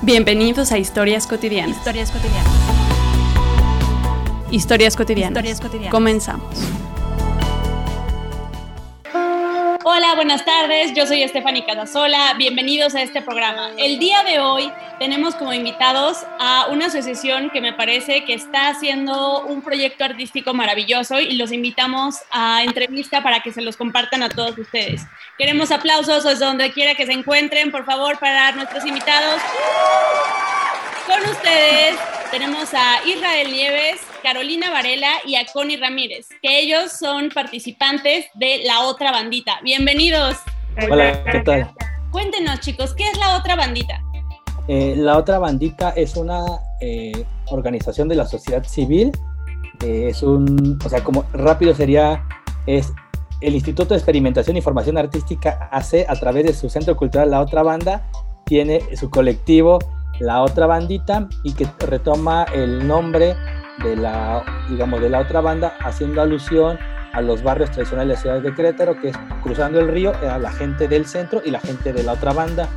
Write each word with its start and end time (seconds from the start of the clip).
Bienvenidos 0.00 0.70
a 0.70 0.78
Historias 0.78 1.26
Cotidianas. 1.26 1.76
Historias 1.76 2.12
cotidianas. 2.12 2.52
Historias 4.52 4.96
cotidianas. 4.96 5.30
Historias 5.30 5.60
cotidianas. 5.60 5.90
Comenzamos. 5.90 6.87
Hola, 9.90 10.14
buenas 10.16 10.44
tardes. 10.44 10.92
Yo 10.92 11.06
soy 11.06 11.22
Estefany 11.22 11.64
Casasola. 11.64 12.34
Bienvenidos 12.36 12.94
a 12.94 13.00
este 13.00 13.22
programa. 13.22 13.70
El 13.78 13.98
día 13.98 14.22
de 14.22 14.38
hoy 14.38 14.70
tenemos 14.98 15.34
como 15.34 15.54
invitados 15.54 16.26
a 16.38 16.66
una 16.66 16.88
asociación 16.88 17.48
que 17.48 17.62
me 17.62 17.72
parece 17.72 18.22
que 18.26 18.34
está 18.34 18.68
haciendo 18.68 19.46
un 19.46 19.62
proyecto 19.62 20.04
artístico 20.04 20.52
maravilloso 20.52 21.18
y 21.20 21.36
los 21.36 21.52
invitamos 21.52 22.16
a 22.30 22.64
entrevista 22.64 23.22
para 23.22 23.40
que 23.40 23.50
se 23.50 23.62
los 23.62 23.78
compartan 23.78 24.22
a 24.22 24.28
todos 24.28 24.58
ustedes. 24.58 25.06
Queremos 25.38 25.70
aplausos 25.70 26.22
desde 26.22 26.44
donde 26.44 26.70
quiera 26.70 26.94
que 26.94 27.06
se 27.06 27.12
encuentren, 27.12 27.70
por 27.70 27.86
favor, 27.86 28.18
para 28.18 28.52
nuestros 28.52 28.84
invitados. 28.84 29.40
Con 31.08 31.22
ustedes 31.22 31.96
tenemos 32.30 32.74
a 32.74 33.02
Israel 33.06 33.50
Nieves, 33.50 33.98
Carolina 34.22 34.70
Varela 34.70 35.08
y 35.26 35.36
a 35.36 35.46
Connie 35.50 35.78
Ramírez, 35.78 36.28
que 36.42 36.60
ellos 36.60 36.92
son 36.92 37.30
participantes 37.30 38.26
de 38.34 38.60
La 38.66 38.82
Otra 38.82 39.10
Bandita. 39.10 39.58
Bienvenidos. 39.64 40.36
Hola, 40.90 41.24
¿qué 41.32 41.40
tal? 41.40 41.70
Cuéntenos, 42.10 42.60
chicos, 42.60 42.92
¿qué 42.92 43.08
es 43.08 43.16
La 43.16 43.38
Otra 43.38 43.56
Bandita? 43.56 44.02
Eh, 44.68 44.96
la 44.98 45.16
Otra 45.16 45.38
Bandita 45.38 45.94
es 45.96 46.14
una 46.14 46.44
eh, 46.82 47.24
organización 47.46 48.06
de 48.08 48.16
la 48.16 48.26
sociedad 48.26 48.62
civil. 48.64 49.10
Eh, 49.82 50.08
es 50.10 50.22
un, 50.22 50.78
o 50.84 50.88
sea, 50.90 51.02
como 51.02 51.24
rápido 51.32 51.74
sería, 51.74 52.22
es 52.66 52.92
el 53.40 53.54
Instituto 53.54 53.94
de 53.94 53.98
Experimentación 53.98 54.58
y 54.58 54.60
Formación 54.60 54.98
Artística 54.98 55.70
hace 55.72 56.04
a 56.06 56.16
través 56.16 56.44
de 56.44 56.52
su 56.52 56.68
centro 56.68 56.98
cultural 56.98 57.30
La 57.30 57.40
Otra 57.40 57.62
Banda, 57.62 58.06
tiene 58.44 58.82
su 58.94 59.08
colectivo 59.08 59.78
La 60.20 60.42
Otra 60.42 60.66
Bandita 60.66 61.28
y 61.42 61.52
que 61.52 61.66
retoma 61.86 62.44
el 62.54 62.86
nombre 62.86 63.36
de 63.82 63.96
la, 63.96 64.44
digamos, 64.68 65.00
de 65.00 65.10
la 65.10 65.20
otra 65.20 65.40
banda, 65.40 65.76
haciendo 65.80 66.20
alusión 66.20 66.78
a 67.12 67.20
los 67.20 67.42
barrios 67.42 67.70
tradicionales 67.70 68.08
de 68.08 68.14
la 68.14 68.20
ciudad 68.20 68.40
de 68.42 68.54
Querétaro, 68.54 69.00
que 69.00 69.08
es 69.08 69.16
cruzando 69.42 69.80
el 69.80 69.88
río, 69.88 70.12
era 70.22 70.38
la 70.38 70.50
gente 70.50 70.88
del 70.88 71.06
centro 71.06 71.40
y 71.44 71.50
la 71.50 71.60
gente 71.60 71.92
de 71.92 72.02
la 72.02 72.12
otra 72.12 72.32
banda. 72.32 72.68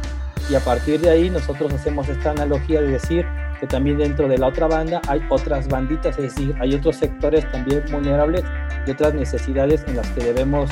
Y 0.50 0.56
a 0.56 0.60
partir 0.60 1.00
de 1.00 1.10
ahí 1.10 1.30
nosotros 1.30 1.74
hacemos 1.74 2.08
esta 2.10 2.32
analogía 2.32 2.82
de 2.82 2.88
decir 2.88 3.26
que 3.60 3.68
también 3.68 3.98
dentro 3.98 4.28
de 4.28 4.38
la 4.38 4.48
otra 4.48 4.68
banda 4.68 5.02
hay 5.08 5.22
otras 5.30 5.68
banditas, 5.68 6.18
es 6.18 6.36
decir, 6.36 6.56
hay 6.60 6.74
otros 6.74 6.96
sectores 6.96 7.50
también 7.52 7.84
vulnerables 7.92 8.44
y 8.88 8.92
otras 8.92 9.14
necesidades 9.14 9.84
en 9.88 9.98
las 9.98 10.08
que 10.10 10.24
debemos 10.24 10.70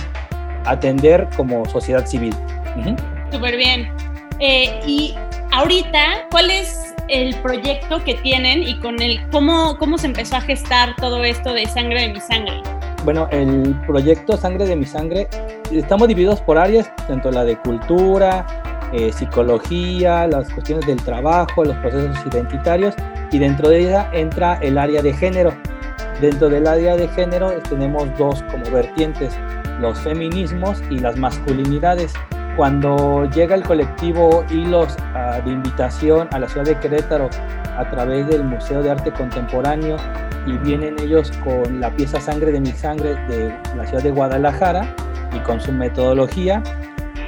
atender 0.65 1.27
como 1.37 1.65
sociedad 1.65 2.05
civil. 2.05 2.35
Súper 3.31 3.57
bien. 3.57 3.91
Eh, 4.39 4.79
y 4.87 5.15
ahorita, 5.59 6.27
¿cuál 6.31 6.51
es 6.51 6.95
el 7.09 7.35
proyecto 7.41 8.01
que 8.05 8.13
tienen 8.15 8.63
y 8.63 8.79
con 8.79 9.01
el 9.01 9.19
cómo, 9.29 9.77
cómo 9.77 9.97
se 9.97 10.07
empezó 10.07 10.37
a 10.37 10.41
gestar 10.41 10.95
todo 10.95 11.21
esto 11.23 11.53
de 11.53 11.65
Sangre 11.65 12.03
de 12.03 12.13
mi 12.13 12.21
Sangre. 12.21 12.61
Bueno, 13.03 13.27
el 13.31 13.75
proyecto 13.85 14.37
Sangre 14.37 14.65
de 14.65 14.75
mi 14.77 14.85
Sangre, 14.85 15.27
estamos 15.69 16.07
divididos 16.07 16.39
por 16.41 16.57
áreas, 16.57 16.89
tanto 17.07 17.29
la 17.29 17.43
de 17.43 17.57
cultura, 17.57 18.45
eh, 18.93 19.11
psicología, 19.11 20.27
las 20.27 20.49
cuestiones 20.49 20.85
del 20.85 21.01
trabajo, 21.03 21.65
los 21.65 21.75
procesos 21.77 22.17
identitarios, 22.31 22.95
y 23.31 23.39
dentro 23.39 23.69
de 23.69 23.79
ella 23.81 24.09
entra 24.13 24.59
el 24.61 24.77
área 24.77 25.01
de 25.01 25.11
género. 25.13 25.53
Dentro 26.21 26.49
del 26.49 26.67
área 26.67 26.95
de 26.95 27.07
género 27.09 27.51
tenemos 27.67 28.07
dos 28.17 28.43
como 28.43 28.63
vertientes, 28.71 29.35
los 29.81 29.99
feminismos 29.99 30.81
y 30.89 30.99
las 30.99 31.17
masculinidades 31.17 32.13
cuando 32.59 33.23
llega 33.29 33.55
el 33.55 33.63
colectivo 33.63 34.43
Hilos 34.49 34.93
uh, 35.15 35.41
de 35.45 35.49
invitación 35.49 36.27
a 36.33 36.39
la 36.39 36.49
ciudad 36.49 36.65
de 36.65 36.77
Querétaro 36.77 37.29
a 37.77 37.89
través 37.89 38.27
del 38.27 38.43
Museo 38.43 38.83
de 38.83 38.91
Arte 38.91 39.13
Contemporáneo 39.13 39.95
y 40.45 40.57
vienen 40.57 40.99
ellos 40.99 41.31
con 41.41 41.79
la 41.79 41.89
pieza 41.95 42.19
Sangre 42.19 42.51
de 42.51 42.59
mi 42.59 42.73
Sangre 42.73 43.15
de 43.27 43.57
la 43.77 43.87
ciudad 43.87 44.03
de 44.03 44.11
Guadalajara 44.11 44.93
y 45.33 45.39
con 45.39 45.61
su 45.61 45.71
metodología, 45.71 46.61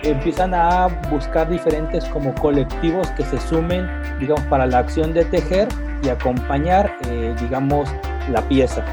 empiezan 0.04 0.54
a 0.54 0.88
buscar 1.10 1.48
diferentes 1.48 2.04
como 2.10 2.36
colectivos 2.36 3.10
que 3.12 3.24
se 3.24 3.40
sumen, 3.40 3.88
digamos, 4.20 4.44
para 4.48 4.66
la 4.66 4.80
acción 4.80 5.14
de 5.14 5.24
tejer 5.24 5.70
y 6.04 6.10
acompañar, 6.10 6.98
eh, 7.08 7.34
digamos, 7.40 7.90
la 8.30 8.42
pieza. 8.50 8.84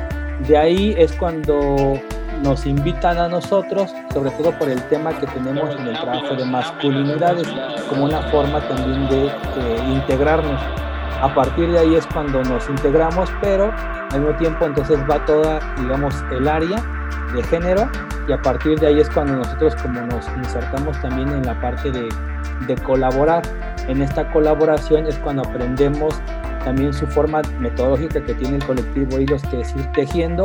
De 0.47 0.57
ahí 0.57 0.95
es 0.97 1.11
cuando 1.15 2.01
nos 2.43 2.67
invitan 2.67 3.19
a 3.19 3.29
nosotros, 3.29 3.95
sobre 4.13 4.31
todo 4.33 4.53
por 4.59 4.69
el 4.69 4.83
tema 4.85 5.11
que 5.19 5.27
tenemos 5.27 5.75
en 5.77 5.89
el 5.89 6.01
trabajo 6.01 6.35
de 6.35 6.45
masculinidades, 6.45 7.49
como 7.89 8.05
una 8.05 8.23
forma 8.31 8.61
también 8.69 9.09
de 9.09 9.31
integrarnos. 9.93 10.61
A 11.21 11.35
partir 11.35 11.71
de 11.73 11.79
ahí 11.81 11.95
es 11.97 12.07
cuando 12.07 12.43
nos 12.45 12.69
integramos, 12.69 13.29
pero 13.41 13.73
al 14.11 14.21
mismo 14.21 14.37
tiempo 14.37 14.67
entonces 14.67 14.99
va 15.11 15.25
toda, 15.25 15.59
digamos, 15.81 16.15
el 16.31 16.47
área 16.47 16.83
de 17.35 17.43
género 17.43 17.91
y 18.29 18.33
a 18.33 18.41
partir 18.41 18.79
de 18.79 18.87
ahí 18.87 19.01
es 19.01 19.11
cuando 19.11 19.35
nosotros 19.37 19.75
como 19.77 20.01
nos 20.03 20.29
insertamos 20.37 21.01
también 21.01 21.29
en 21.31 21.45
la 21.45 21.61
parte 21.61 21.91
de, 21.91 22.09
de 22.67 22.77
colaborar. 22.83 23.43
En 23.89 24.03
esta 24.03 24.31
colaboración 24.31 25.07
es 25.07 25.19
cuando 25.19 25.43
aprendemos 25.43 26.15
también 26.65 26.93
su 26.93 27.07
forma 27.07 27.43
metodológica 27.59 28.23
que 28.23 28.35
tiene 28.35 28.57
el 28.57 28.65
colectivo 28.65 29.19
Hilos, 29.19 29.43
que 29.51 29.61
es 29.61 29.75
ir 29.75 29.87
tejiendo 29.93 30.45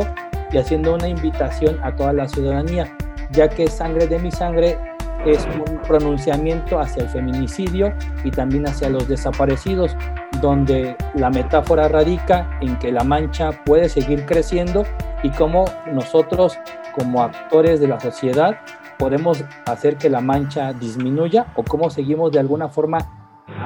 y 0.54 0.58
haciendo 0.58 0.94
una 0.94 1.08
invitación 1.08 1.80
a 1.82 1.96
toda 1.96 2.12
la 2.12 2.28
ciudadanía, 2.28 2.96
ya 3.32 3.48
que 3.48 3.66
Sangre 3.66 4.06
de 4.06 4.20
mi 4.20 4.30
Sangre 4.30 4.78
es 5.26 5.44
un 5.46 5.78
pronunciamiento 5.78 6.78
hacia 6.78 7.02
el 7.02 7.08
feminicidio 7.08 7.92
y 8.22 8.30
también 8.30 8.68
hacia 8.68 8.88
los 8.88 9.08
desaparecidos, 9.08 9.96
donde 10.40 10.96
la 11.14 11.30
metáfora 11.30 11.88
radica 11.88 12.48
en 12.60 12.78
que 12.78 12.92
la 12.92 13.02
mancha 13.02 13.50
puede 13.64 13.88
seguir 13.88 14.26
creciendo 14.26 14.84
y 15.24 15.30
cómo 15.30 15.64
nosotros 15.92 16.56
como 16.94 17.22
actores 17.22 17.80
de 17.80 17.88
la 17.88 17.98
sociedad 17.98 18.56
podemos 18.96 19.44
hacer 19.66 19.96
que 19.96 20.08
la 20.08 20.20
mancha 20.20 20.72
disminuya 20.72 21.46
o 21.56 21.64
cómo 21.64 21.90
seguimos 21.90 22.30
de 22.30 22.38
alguna 22.38 22.68
forma 22.68 22.98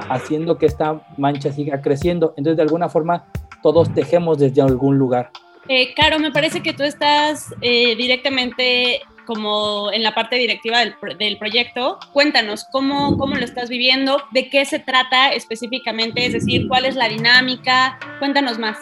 haciendo 0.09 0.57
que 0.57 0.65
esta 0.65 1.01
mancha 1.17 1.51
siga 1.51 1.81
creciendo. 1.81 2.33
Entonces, 2.35 2.57
de 2.57 2.63
alguna 2.63 2.89
forma, 2.89 3.25
todos 3.61 3.93
tejemos 3.93 4.39
desde 4.39 4.61
algún 4.61 4.97
lugar. 4.97 5.29
Eh, 5.71 5.93
Caro, 5.93 6.17
me 6.17 6.31
parece 6.31 6.63
que 6.63 6.73
tú 6.73 6.81
estás 6.81 7.55
eh, 7.61 7.95
directamente 7.95 9.01
como 9.25 9.91
en 9.91 10.01
la 10.01 10.15
parte 10.15 10.35
directiva 10.35 10.79
del, 10.79 10.95
del, 11.19 11.37
proyecto. 11.37 11.99
Cuéntanos, 12.11 12.67
¿cómo, 12.71 13.15
¿cómo 13.19 13.35
lo 13.35 13.45
estás 13.45 13.69
viviendo? 13.69 14.23
¿De 14.31 14.49
qué 14.49 14.65
se 14.65 14.79
trata 14.79 15.29
específicamente? 15.29 16.25
Es 16.25 16.33
decir, 16.33 16.67
¿cuál 16.67 16.85
es 16.85 16.95
la 16.95 17.07
dinámica? 17.07 17.99
Cuéntanos 18.17 18.57
más. 18.57 18.79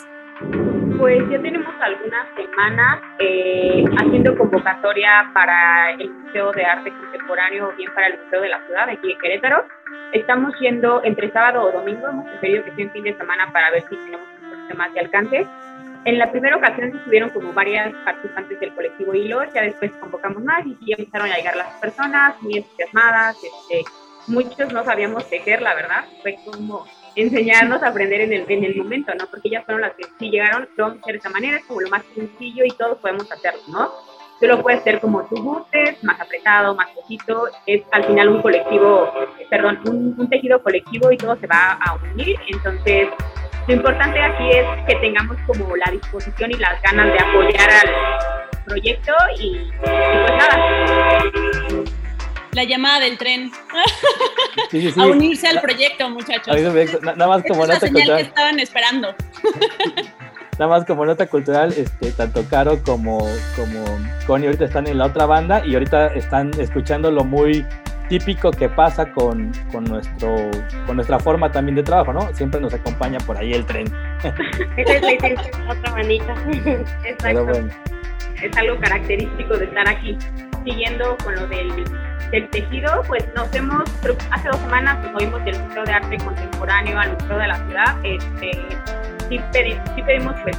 Pues 0.98 1.20
ya 1.30 1.42
tenemos 1.42 1.76
algunas 1.82 2.28
semanas 2.38 3.02
eh, 3.20 3.84
haciendo 3.98 4.38
convocatoria 4.38 5.30
para 5.34 5.92
el 5.92 6.10
Museo 6.10 6.54
de 6.54 6.64
Arte 6.64 6.90
Contemporáneo 6.90 7.68
o 7.68 7.76
bien 7.76 7.94
para 7.94 8.08
el 8.08 8.20
Museo 8.24 8.42
de 8.42 8.50
la 8.50 8.66
Ciudad, 8.66 8.90
aquí 8.90 9.12
en 9.12 9.20
Querétaro. 9.20 9.66
Estamos 10.14 10.54
yendo 10.62 11.04
entre 11.04 11.30
sábado 11.34 11.64
o 11.64 11.72
domingo, 11.74 12.08
hemos 12.08 12.26
preferido 12.30 12.64
que 12.64 12.72
sea 12.72 12.86
en 12.86 12.92
fin 12.92 13.04
de 13.04 13.18
semana 13.18 13.52
para 13.52 13.72
ver 13.72 13.84
si 13.90 13.98
tenemos 13.98 14.26
un 14.42 14.50
poquito 14.50 14.76
más 14.78 14.94
de 14.94 15.00
alcance. 15.02 15.48
En 16.06 16.18
la 16.18 16.32
primera 16.32 16.56
ocasión 16.56 16.96
estuvieron 16.96 17.30
como 17.32 17.54
varias 17.54 17.94
participantes 18.06 18.60
del 18.60 18.74
colectivo 18.74 19.14
Hilo, 19.14 19.44
ya 19.54 19.62
después 19.62 19.92
convocamos 20.00 20.44
más 20.44 20.66
y 20.66 20.78
ya 20.86 20.96
empezaron 20.98 21.30
a 21.32 21.36
llegar 21.36 21.56
las 21.58 21.74
personas 21.76 22.42
muy 22.42 22.58
entusiasmadas. 22.58 23.38
Este, 23.44 23.84
muchos 24.28 24.72
no 24.72 24.84
sabíamos 24.84 25.30
tejer, 25.30 25.62
la 25.62 25.74
verdad, 25.76 26.06
fue 26.22 26.38
como 26.46 26.86
enseñarnos 27.16 27.82
a 27.82 27.88
aprender 27.88 28.22
en 28.22 28.34
el, 28.34 28.46
en 28.48 28.64
el 28.64 28.76
momento, 28.76 29.14
¿no? 29.16 29.26
Porque 29.28 29.50
ellas 29.50 29.66
fueron 29.66 29.82
las 29.82 29.94
que 29.96 30.04
sí 30.20 30.30
llegaron, 30.30 30.70
lo 30.76 30.84
vamos 30.84 31.00
a 31.00 31.02
hacer 31.02 31.14
de 31.14 31.20
esa 31.20 31.30
manera, 31.30 31.58
es 31.58 31.66
como 31.66 31.82
lo 31.82 31.90
más 31.90 32.04
sencillo 32.14 32.64
y 32.64 32.70
todos 32.70 33.00
podemos 33.00 33.30
hacerlo, 33.32 33.62
¿no? 33.68 33.92
Tú 34.40 34.46
lo 34.46 34.62
puedes 34.62 34.82
hacer 34.82 35.00
como 35.00 35.24
tú 35.26 35.42
gustes, 35.42 36.04
más 36.04 36.22
apretado, 36.22 36.76
más 36.76 36.90
poquito, 36.92 37.48
es 37.66 37.82
al 37.92 38.06
final 38.06 38.30
un 38.30 38.42
colectivo, 38.44 39.12
perdón, 39.50 39.80
un, 39.88 40.16
un 40.16 40.30
tejido 40.30 40.62
colectivo 40.62 41.12
y 41.12 41.18
todo 41.18 41.36
se 41.38 41.48
va 41.48 41.74
a 41.74 41.96
unir, 42.14 42.38
entonces 42.48 43.10
lo 43.68 43.74
importante 43.74 44.22
aquí 44.22 44.50
es 44.50 44.66
que 44.88 44.96
tengamos 44.96 45.38
como 45.46 45.76
la 45.76 45.92
disposición 45.92 46.52
y 46.52 46.56
las 46.56 46.82
ganas 46.82 47.12
de 47.12 47.20
apoyar 47.20 47.70
al 47.70 48.64
proyecto 48.66 49.14
y, 49.38 49.44
y 49.44 49.72
pues 49.80 50.32
nada. 50.38 51.84
La 52.54 52.64
llamada 52.64 53.02
del 53.02 53.18
tren. 53.18 53.52
Sí, 54.72 54.82
sí, 54.82 54.92
sí. 54.92 55.00
A 55.00 55.06
unirse 55.06 55.48
al 55.48 55.62
proyecto, 55.62 56.10
muchachos. 56.10 56.56
Nada 57.04 57.28
más 57.28 57.44
como 57.48 57.68
nota 57.68 57.80
cultural. 57.80 58.18
que 58.18 58.24
estaban 58.24 58.60
esperando. 58.60 59.16
Nada 60.58 60.68
más 60.68 60.86
como 60.86 61.06
nota 61.06 61.28
cultural, 61.28 61.72
este, 61.78 62.12
tanto 62.14 62.44
Caro 62.50 62.82
como, 62.84 63.20
como 63.56 63.86
Connie 64.26 64.48
ahorita 64.48 64.66
están 64.66 64.88
en 64.88 64.98
la 64.98 65.06
otra 65.06 65.28
banda 65.28 65.64
y 65.64 65.76
ahorita 65.76 66.08
están 66.16 66.52
escuchándolo 66.60 67.24
muy 67.24 67.64
típico 68.08 68.52
que 68.52 68.70
pasa 68.70 69.12
con, 69.12 69.52
con, 69.72 69.84
nuestro, 69.86 70.36
con 70.86 70.96
nuestra 70.96 71.20
forma 71.20 71.52
también 71.52 71.76
de 71.76 71.84
trabajo, 71.84 72.14
¿no? 72.14 72.34
Siempre 72.34 72.60
nos 72.60 72.74
acompaña 72.74 73.20
por 73.20 73.38
ahí 73.38 73.54
el 73.54 73.66
tren. 73.66 73.88
Esa 74.78 74.94
es 74.94 75.58
la 75.66 75.74
otra 75.74 75.92
manita. 75.92 76.36
Exacto. 77.06 77.46
Bueno. 77.46 77.70
Es 78.42 78.56
algo 78.56 78.80
característico 78.80 79.58
de 79.58 79.66
estar 79.66 79.88
aquí, 79.88 80.18
siguiendo 80.64 81.18
con 81.24 81.36
lo 81.36 81.48
del 81.48 81.86
del 82.32 82.50
tejido, 82.50 83.04
pues 83.08 83.26
nos 83.36 83.54
hemos, 83.54 83.84
hace 84.32 84.50
dos 84.50 84.60
semanas 84.60 85.02
nos 85.04 85.14
movimos 85.14 85.44
del 85.46 85.60
Museo 85.60 85.84
de 85.86 85.94
Arte 85.94 86.18
Contemporáneo 86.18 87.00
al 87.00 87.14
Museo 87.14 87.38
de 87.38 87.48
la 87.48 87.56
Ciudad. 87.56 87.96
Este, 88.04 88.52
sí, 89.30 90.02
pedimos, 90.06 90.36
pues 90.44 90.58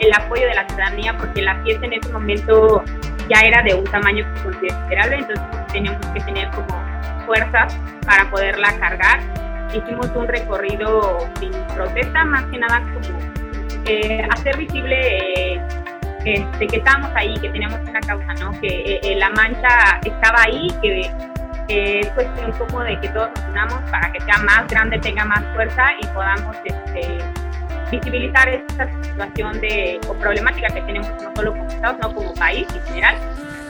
el 0.00 0.12
apoyo 0.14 0.46
de 0.46 0.54
la 0.54 0.66
ciudadanía 0.66 1.16
porque 1.16 1.42
la 1.42 1.62
pieza 1.62 1.84
en 1.84 1.92
ese 1.92 2.10
momento 2.10 2.82
ya 3.30 3.40
era 3.42 3.62
de 3.62 3.74
un 3.74 3.84
tamaño 3.84 4.26
considerable, 4.42 5.18
entonces 5.18 5.46
teníamos 5.72 6.04
que 6.08 6.20
tener 6.20 6.50
como 6.50 6.84
fuerzas 7.26 7.78
para 8.04 8.28
poderla 8.28 8.72
cargar. 8.78 9.20
Hicimos 9.72 10.08
un 10.16 10.26
recorrido 10.26 11.18
sin 11.38 11.52
protesta, 11.74 12.24
más 12.24 12.44
que 12.46 12.58
nada 12.58 12.80
como 12.80 13.18
eh, 13.86 14.26
hacer 14.30 14.56
visible 14.56 15.54
eh, 15.54 15.62
este, 16.24 16.66
que 16.66 16.76
estábamos 16.78 17.10
ahí, 17.14 17.34
que 17.38 17.48
teníamos 17.50 17.78
una 17.88 18.00
causa, 18.00 18.34
¿no? 18.34 18.50
que 18.60 18.98
eh, 19.00 19.14
la 19.16 19.30
mancha 19.30 20.00
estaba 20.04 20.42
ahí, 20.42 20.68
que 20.82 21.10
es 21.68 22.08
cuestión 22.08 22.50
como 22.58 22.80
de 22.80 22.98
que 23.00 23.08
todos 23.10 23.30
nos 23.36 23.48
unamos 23.48 23.80
para 23.92 24.10
que 24.10 24.20
sea 24.22 24.38
más 24.38 24.66
grande, 24.66 24.98
tenga 24.98 25.24
más 25.24 25.44
fuerza 25.54 25.84
y 26.00 26.06
podamos 26.08 26.56
este, 26.64 27.18
visibilizar 27.90 28.48
esta 28.48 28.88
situación 29.02 29.60
de, 29.60 30.00
o 30.08 30.14
problemática 30.14 30.68
que 30.68 30.80
tenemos 30.82 31.10
no 31.22 31.32
solo 31.34 31.52
como 31.52 31.68
Estado, 31.68 31.96
sino 32.00 32.14
como 32.14 32.34
país 32.34 32.66
en 32.74 32.82
general, 32.82 33.16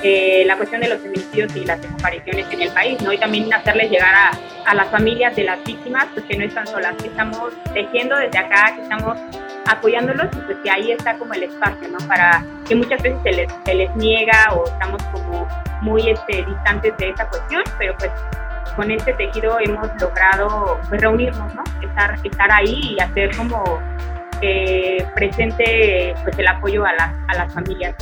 eh, 0.02 0.44
la 0.46 0.56
cuestión 0.56 0.80
de 0.80 0.88
los 0.88 1.00
feminicidios 1.00 1.54
y 1.56 1.64
las 1.64 1.80
desapariciones 1.80 2.46
en 2.50 2.62
el 2.62 2.70
país, 2.70 3.00
¿no? 3.02 3.12
Y 3.12 3.18
también 3.18 3.52
hacerles 3.52 3.90
llegar 3.90 4.14
a, 4.14 4.30
a 4.66 4.74
las 4.74 4.88
familias 4.88 5.36
de 5.36 5.44
las 5.44 5.62
víctimas, 5.64 6.06
pues 6.14 6.24
que 6.24 6.38
no 6.38 6.44
están 6.44 6.66
solas, 6.66 6.94
que 6.96 7.08
estamos 7.08 7.52
tejiendo 7.74 8.16
desde 8.16 8.38
acá, 8.38 8.74
que 8.74 8.82
estamos 8.82 9.18
apoyándolos 9.66 10.26
y 10.32 10.40
pues 10.40 10.58
que 10.64 10.70
ahí 10.70 10.92
está 10.92 11.18
como 11.18 11.34
el 11.34 11.44
espacio, 11.44 11.88
¿no? 11.88 11.98
Para 12.08 12.44
que 12.66 12.74
muchas 12.74 13.02
veces 13.02 13.18
se 13.22 13.32
les, 13.32 13.52
se 13.64 13.74
les 13.74 13.94
niega 13.96 14.52
o 14.54 14.64
estamos 14.64 15.02
como 15.12 15.46
muy 15.82 16.08
este, 16.08 16.44
distantes 16.44 16.96
de 16.96 17.10
esa 17.10 17.28
cuestión, 17.28 17.62
pero 17.78 17.94
pues 17.98 18.10
con 18.80 18.90
este 18.90 19.12
tejido 19.12 19.58
hemos 19.60 19.88
logrado 20.00 20.80
pues, 20.88 21.02
reunirnos, 21.02 21.54
¿no? 21.54 21.62
Estar, 21.82 22.16
estar 22.24 22.50
ahí 22.50 22.96
y 22.96 22.98
hacer 22.98 23.36
como 23.36 23.78
eh, 24.40 25.06
presente 25.14 26.14
pues, 26.24 26.38
el 26.38 26.48
apoyo 26.48 26.86
a 26.86 26.94
las, 26.94 27.14
a 27.28 27.34
las 27.34 27.52
familias. 27.52 27.94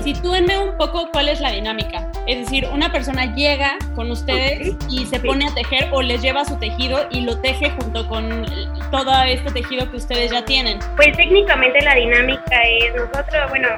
Sitúenme 0.00 0.58
un 0.58 0.76
poco 0.76 1.08
cuál 1.12 1.30
es 1.30 1.40
la 1.40 1.50
dinámica. 1.50 2.12
Es 2.26 2.40
decir, 2.40 2.68
una 2.70 2.92
persona 2.92 3.34
llega 3.34 3.78
con 3.94 4.10
ustedes 4.10 4.76
y 4.90 5.06
se 5.06 5.18
pone 5.18 5.46
a 5.48 5.54
tejer 5.54 5.88
o 5.92 6.02
les 6.02 6.20
lleva 6.20 6.44
su 6.44 6.58
tejido 6.58 7.06
y 7.10 7.22
lo 7.22 7.40
teje 7.40 7.70
junto 7.70 8.06
con 8.06 8.44
todo 8.90 9.22
este 9.22 9.50
tejido 9.50 9.90
que 9.90 9.96
ustedes 9.96 10.30
ya 10.30 10.44
tienen. 10.44 10.78
Pues 10.96 11.16
técnicamente 11.16 11.80
la 11.80 11.94
dinámica 11.94 12.62
es 12.64 12.94
nosotros, 12.94 13.48
bueno, 13.48 13.68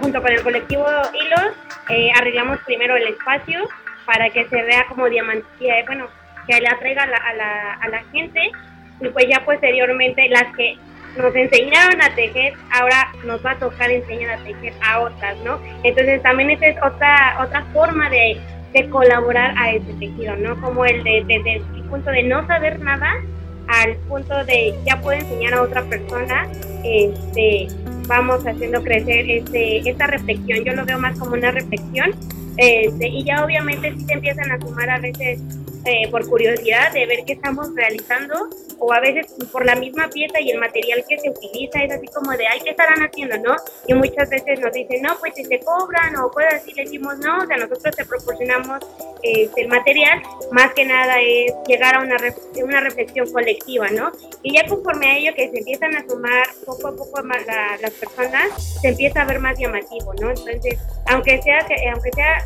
junto 0.00 0.22
con 0.22 0.32
el 0.32 0.42
colectivo 0.42 0.86
Hilos, 1.12 1.52
eh, 1.90 2.10
arreglamos 2.16 2.58
primero 2.64 2.96
el 2.96 3.08
espacio 3.08 3.68
para 4.06 4.30
que 4.30 4.46
se 4.48 4.62
vea 4.62 4.86
como 4.88 5.08
diamantía, 5.08 5.74
bueno, 5.86 6.06
que 6.46 6.60
le 6.60 6.68
atraiga 6.68 7.04
a 7.04 7.06
la, 7.06 7.78
a 7.80 7.88
la, 7.88 8.02
gente 8.12 8.40
y 9.00 9.08
pues 9.08 9.26
ya 9.28 9.44
posteriormente 9.44 10.28
las 10.28 10.54
que 10.56 10.76
nos 11.16 11.34
enseñaron 11.34 12.00
a 12.02 12.14
tejer, 12.14 12.54
ahora 12.72 13.12
nos 13.24 13.44
va 13.44 13.52
a 13.52 13.58
tocar 13.58 13.90
enseñar 13.90 14.38
a 14.38 14.44
tejer 14.44 14.72
a 14.82 15.00
otras, 15.00 15.36
¿no? 15.44 15.60
Entonces 15.82 16.22
también 16.22 16.50
esa 16.50 16.66
es 16.66 16.76
otra, 16.82 17.38
otra 17.40 17.62
forma 17.72 18.10
de, 18.10 18.38
de 18.72 18.90
colaborar 18.90 19.54
a 19.56 19.72
ese 19.72 19.92
tejido, 19.94 20.36
¿no? 20.36 20.60
Como 20.60 20.84
el 20.84 21.02
de, 21.04 21.24
desde 21.26 21.56
el 21.56 21.84
punto 21.84 22.10
de 22.10 22.24
no 22.24 22.46
saber 22.46 22.80
nada 22.80 23.14
al 23.68 23.96
punto 24.08 24.44
de 24.44 24.74
ya 24.84 25.00
puedo 25.00 25.18
enseñar 25.18 25.54
a 25.54 25.62
otra 25.62 25.82
persona, 25.84 26.48
este, 26.82 27.68
vamos 28.06 28.46
haciendo 28.46 28.82
crecer 28.82 29.30
este, 29.30 29.88
esta 29.88 30.06
reflexión. 30.06 30.64
Yo 30.64 30.74
lo 30.74 30.84
veo 30.84 30.98
más 30.98 31.18
como 31.18 31.34
una 31.34 31.50
reflexión 31.50 32.12
este, 32.56 33.08
y 33.08 33.24
ya 33.24 33.44
obviamente 33.44 33.92
si 33.96 34.06
te 34.06 34.14
empiezan 34.14 34.50
a 34.50 34.60
sumar 34.60 34.90
a 34.90 34.98
veces 34.98 35.40
eh, 35.84 36.08
por 36.10 36.26
curiosidad 36.28 36.92
de 36.92 37.06
ver 37.06 37.24
qué 37.26 37.34
estamos 37.34 37.74
realizando 37.74 38.48
o 38.78 38.92
a 38.92 39.00
veces 39.00 39.26
por 39.52 39.64
la 39.64 39.74
misma 39.74 40.08
pieza 40.08 40.40
y 40.40 40.50
el 40.50 40.58
material 40.58 41.04
que 41.08 41.18
se 41.18 41.30
utiliza 41.30 41.82
es 41.82 41.92
así 41.92 42.06
como 42.08 42.32
de, 42.32 42.46
ay, 42.46 42.60
¿qué 42.62 42.70
estarán 42.70 43.02
haciendo, 43.02 43.36
no? 43.38 43.56
Y 43.86 43.94
muchas 43.94 44.28
veces 44.28 44.60
nos 44.60 44.72
dicen, 44.72 45.02
no, 45.02 45.16
pues 45.20 45.34
si 45.34 45.44
te 45.44 45.60
cobran 45.60 46.16
o 46.16 46.30
cosas 46.30 46.54
así, 46.54 46.72
le 46.74 46.84
decimos, 46.84 47.18
no, 47.18 47.38
o 47.38 47.46
sea, 47.46 47.56
nosotros 47.56 47.94
te 47.94 48.04
proporcionamos 48.04 48.78
este, 49.22 49.62
el 49.62 49.68
material, 49.68 50.22
más 50.52 50.72
que 50.74 50.84
nada 50.84 51.20
es 51.20 51.52
llegar 51.66 51.96
a 51.96 52.00
una, 52.00 52.16
una 52.62 52.80
reflexión 52.80 53.30
colectiva, 53.32 53.88
¿no? 53.88 54.12
Y 54.42 54.54
ya 54.54 54.66
conforme 54.66 55.06
a 55.06 55.16
ello 55.18 55.34
que 55.34 55.50
se 55.50 55.58
empiezan 55.58 55.96
a 55.96 56.06
sumar 56.08 56.46
poco 56.64 56.88
a 56.88 56.96
poco 56.96 57.22
más 57.22 57.40
las 57.80 57.92
personas, 57.92 58.80
se 58.80 58.88
empieza 58.88 59.22
a 59.22 59.24
ver 59.24 59.38
más 59.38 59.58
llamativo, 59.58 60.12
¿no? 60.14 60.30
Entonces, 60.30 60.78
aunque 61.06 61.40
sea, 61.42 61.66
aunque 61.92 62.10
sea 62.12 62.44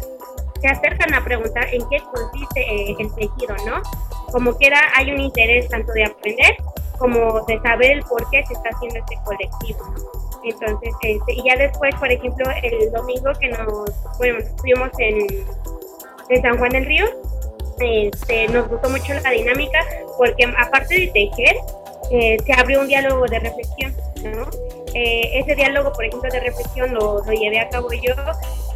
se 0.61 0.69
acercan 0.69 1.15
a 1.15 1.25
preguntar 1.25 1.67
en 1.73 1.89
qué 1.89 1.99
consiste 2.13 2.61
eh, 2.61 2.97
el 2.99 3.15
tejido, 3.15 3.55
¿no? 3.67 3.83
Como 4.33 4.57
quiera, 4.57 4.81
hay 4.97 5.13
un 5.13 5.21
interés 5.21 5.69
tanto 5.69 5.93
de 5.93 6.05
aprender 6.05 6.57
como 6.99 7.45
de 7.47 7.61
saber 7.61 7.93
el 7.93 8.03
por 8.03 8.29
qué 8.31 8.45
se 8.47 8.55
está 8.55 8.71
haciendo 8.75 8.99
este 8.99 9.17
colectivo. 9.25 9.95
Entonces, 10.45 10.95
este, 11.03 11.33
y 11.33 11.43
ya 11.45 11.57
después, 11.57 11.95
por 11.97 12.11
ejemplo, 12.11 12.47
el 12.63 12.91
domingo 12.93 13.33
que 13.41 13.49
nos, 13.49 14.19
bueno, 14.19 14.39
estuvimos 14.39 14.91
en, 14.99 15.27
en 16.29 16.43
San 16.43 16.59
Juan 16.59 16.71
del 16.71 16.87
Río, 16.87 17.07
este, 17.81 18.49
nos 18.49 18.69
gustó 18.69 18.91
mucho 18.91 19.15
la 19.15 19.31
dinámica 19.31 19.79
porque 20.17 20.45
aparte 20.45 20.95
de 20.95 21.07
tejer, 21.09 21.57
eh, 22.11 22.37
se 22.45 22.53
abrió 22.53 22.81
un 22.81 22.89
diálogo 22.89 23.27
de 23.27 23.39
reflexión, 23.39 23.95
¿no? 24.25 24.49
Eh, 24.95 25.39
ese 25.39 25.55
diálogo, 25.55 25.93
por 25.93 26.05
ejemplo, 26.05 26.31
de 26.31 26.41
reflexión 26.41 26.95
lo, 26.95 27.25
lo, 27.25 27.33
llevé 27.33 27.61
a 27.61 27.69
cabo 27.69 27.89
yo 27.93 28.15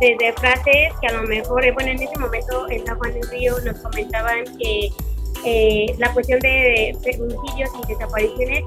desde 0.00 0.32
frases 0.34 0.92
que 1.00 1.06
a 1.08 1.12
lo 1.12 1.22
mejor, 1.22 1.64
eh, 1.64 1.72
bueno, 1.72 1.90
en 1.90 2.02
ese 2.02 2.18
momento 2.18 2.68
en 2.70 2.84
San 2.84 2.98
Juan 2.98 3.14
del 3.14 3.28
Río 3.30 3.58
nos 3.60 3.78
comentaban 3.78 4.44
que 4.58 4.90
eh, 5.44 5.94
la 5.98 6.12
cuestión 6.12 6.38
de 6.40 6.96
feminicidios 7.02 7.70
y 7.82 7.86
desapariciones 7.88 8.64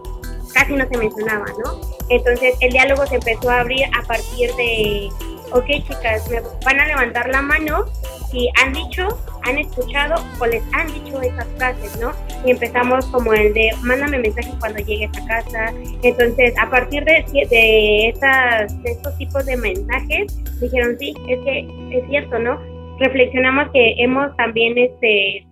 casi 0.54 0.74
no 0.74 0.88
se 0.88 0.98
mencionaba, 0.98 1.46
¿no? 1.64 1.82
Entonces 2.10 2.56
el 2.62 2.72
diálogo 2.72 3.06
se 3.06 3.16
empezó 3.16 3.50
a 3.50 3.62
abrir 3.62 3.86
a 3.86 4.02
partir 4.08 4.54
de, 4.56 5.10
ok 5.56 5.68
chicas, 5.88 6.30
me 6.30 6.42
van 6.66 6.80
a 6.80 6.86
levantar 6.86 7.30
la 7.30 7.42
mano 7.42 7.86
si 8.30 8.50
han 8.62 8.74
dicho, 8.74 9.08
han 9.44 9.58
escuchado 9.58 10.16
o 10.40 10.46
les 10.46 10.62
han 10.74 10.88
dicho 10.88 11.22
esas 11.22 11.48
frases, 11.58 11.98
¿no? 12.00 12.12
Y 12.46 12.52
empezamos 12.52 13.06
como 13.06 13.34
el 13.34 13.54
de, 13.54 13.72
mándame 13.82 14.20
mensaje 14.20 14.52
cuando 14.60 14.80
llegues 14.80 15.10
a 15.18 15.26
casa. 15.28 15.74
Entonces, 16.04 16.54
a 16.60 16.70
partir 16.70 17.06
de, 17.06 17.24
de, 17.50 18.10
estas, 18.10 18.84
de 18.84 18.92
estos 18.92 19.18
tipos 19.18 19.46
de 19.46 19.56
mensajes, 19.56 20.44
dijeron, 20.60 20.98
sí, 21.00 21.14
es 21.30 21.40
que 21.46 21.60
es 21.92 22.08
cierto, 22.10 22.38
¿no? 22.40 22.60
Reflexionamos 23.00 23.72
que 23.72 23.96
hemos 24.00 24.36
también 24.36 24.78
este, 24.78 25.45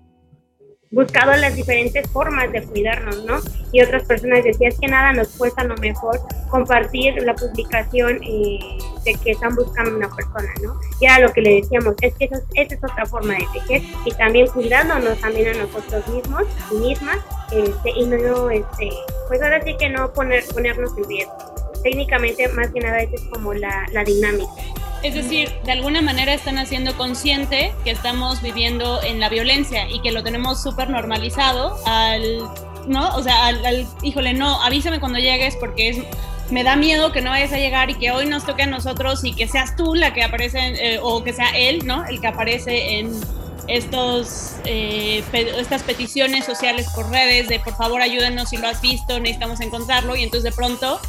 buscado 0.94 1.36
las 1.36 1.56
diferentes 1.56 2.08
formas 2.12 2.52
de 2.52 2.62
cuidarnos, 2.64 3.26
¿no? 3.26 3.40
Y 3.72 3.82
otras 3.82 4.04
personas 4.04 4.44
decían 4.44 4.72
que 4.80 4.88
nada 4.88 5.12
nos 5.12 5.30
cuesta 5.30 5.64
lo 5.64 5.76
mejor 5.78 6.20
compartir 6.50 7.16
la 7.24 7.34
publicación 7.34 8.20
eh, 8.24 8.60
de 9.04 9.16
que 9.16 9.32
están 9.32 9.56
buscando 9.56 9.98
una 9.98 10.08
persona, 10.08 10.54
¿no? 10.62 10.80
Y 11.00 11.06
era 11.06 11.20
lo 11.20 11.34
que 11.34 11.42
le 11.42 11.56
decíamos, 11.62 11.96
es 12.02 12.14
que 12.14 12.26
esa 12.26 12.42
es 12.54 12.78
otra 12.78 13.06
forma 13.08 13.34
de 13.34 13.48
tejer 13.54 13.82
y 14.06 14.12
también 14.12 14.48
cuidándonos 14.48 15.20
también 15.20 15.48
a 15.48 15.64
nosotros 15.64 16.08
mismos 16.08 16.44
y 16.72 16.76
mismas 16.76 17.18
este, 17.52 17.90
y 17.90 18.06
no, 18.06 18.52
este, 18.52 18.90
pues 19.28 19.42
ahora 19.42 19.62
sí 19.64 19.76
que 19.78 19.90
no 19.90 20.14
poner, 20.14 20.44
ponernos 20.54 20.96
en 20.98 21.04
riesgo. 21.06 21.34
Técnicamente, 21.82 22.48
más 22.50 22.70
que 22.70 22.80
nada, 22.80 23.02
esa 23.02 23.16
es 23.16 23.24
como 23.32 23.54
la, 23.54 23.86
la 23.92 24.04
dinámica. 24.04 24.52
Es 25.04 25.16
decir, 25.16 25.52
de 25.66 25.74
alguna 25.74 26.02
manera 26.02 26.34
están 26.34 26.58
haciendo 26.58 26.96
consciente 26.96 27.74
que 27.84 27.92
estamos 27.92 28.42
viviendo 28.42 29.04
en 29.04 29.20
la 29.20 29.28
violencia 29.28 29.90
y 29.90 30.00
que 30.02 30.14
lo 30.14 30.24
tenemos 30.24 30.64
súper 30.64 30.90
normalizado 30.90 31.78
al, 31.86 32.40
¿no? 32.88 33.14
O 33.16 33.22
sea, 33.22 33.48
al, 33.48 33.86
híjole, 34.02 34.34
no, 34.34 34.62
avísame 34.64 35.02
cuando 35.02 35.20
llegues 35.20 35.58
porque 35.58 35.90
es, 35.90 35.98
me 36.52 36.64
da 36.64 36.78
miedo 36.78 37.12
que 37.12 37.22
no 37.22 37.32
vayas 37.32 37.52
a 37.52 37.58
llegar 37.58 37.90
y 37.90 37.96
que 37.96 38.12
hoy 38.12 38.28
nos 38.28 38.46
toque 38.46 38.64
a 38.64 38.68
nosotros 38.68 39.26
y 39.26 39.34
que 39.34 39.46
seas 39.46 39.76
tú 39.76 39.94
la 39.94 40.14
que 40.14 40.24
aparece, 40.24 40.60
eh, 40.60 41.00
o 41.02 41.22
que 41.22 41.34
sea 41.34 41.50
él, 41.50 41.86
¿no? 41.86 42.06
El 42.06 42.22
que 42.22 42.28
aparece 42.28 43.00
en 43.00 43.12
estos, 43.68 44.56
eh, 44.66 45.22
estas 45.34 45.84
peticiones 45.84 46.46
sociales 46.46 46.88
por 46.96 47.10
redes 47.10 47.48
de 47.48 47.60
por 47.60 47.76
favor 47.76 48.02
ayúdenos 48.02 48.50
si 48.50 48.58
lo 48.58 48.68
has 48.68 48.82
visto, 48.82 49.20
necesitamos 49.20 49.62
encontrarlo 49.62 50.16
y 50.16 50.24
entonces 50.24 50.52
de 50.52 50.56
pronto 50.56 51.00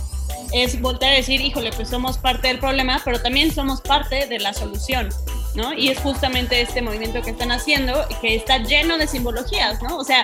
es 0.55 0.81
volver 0.81 1.11
a 1.11 1.17
decir, 1.17 1.41
híjole, 1.41 1.73
pues 1.73 1.91
somos 1.91 2.17
parte 2.17 2.47
del 2.49 2.61
problema, 2.61 3.03
pero 3.05 3.21
también 3.21 3.53
somos 3.53 3.81
parte 3.81 4.27
de 4.27 4.39
la 4.39 4.55
solución, 4.55 5.09
¿no? 5.57 5.75
Y 5.75 5.89
es 5.89 5.99
justamente 5.99 6.61
este 6.61 6.81
movimiento 6.81 7.21
que 7.23 7.31
están 7.31 7.51
haciendo, 7.51 8.07
que 8.21 8.37
está 8.37 8.59
lleno 8.59 8.97
de 8.97 9.09
simbologías, 9.09 9.83
¿no? 9.83 9.97
O 9.99 10.05
sea, 10.05 10.23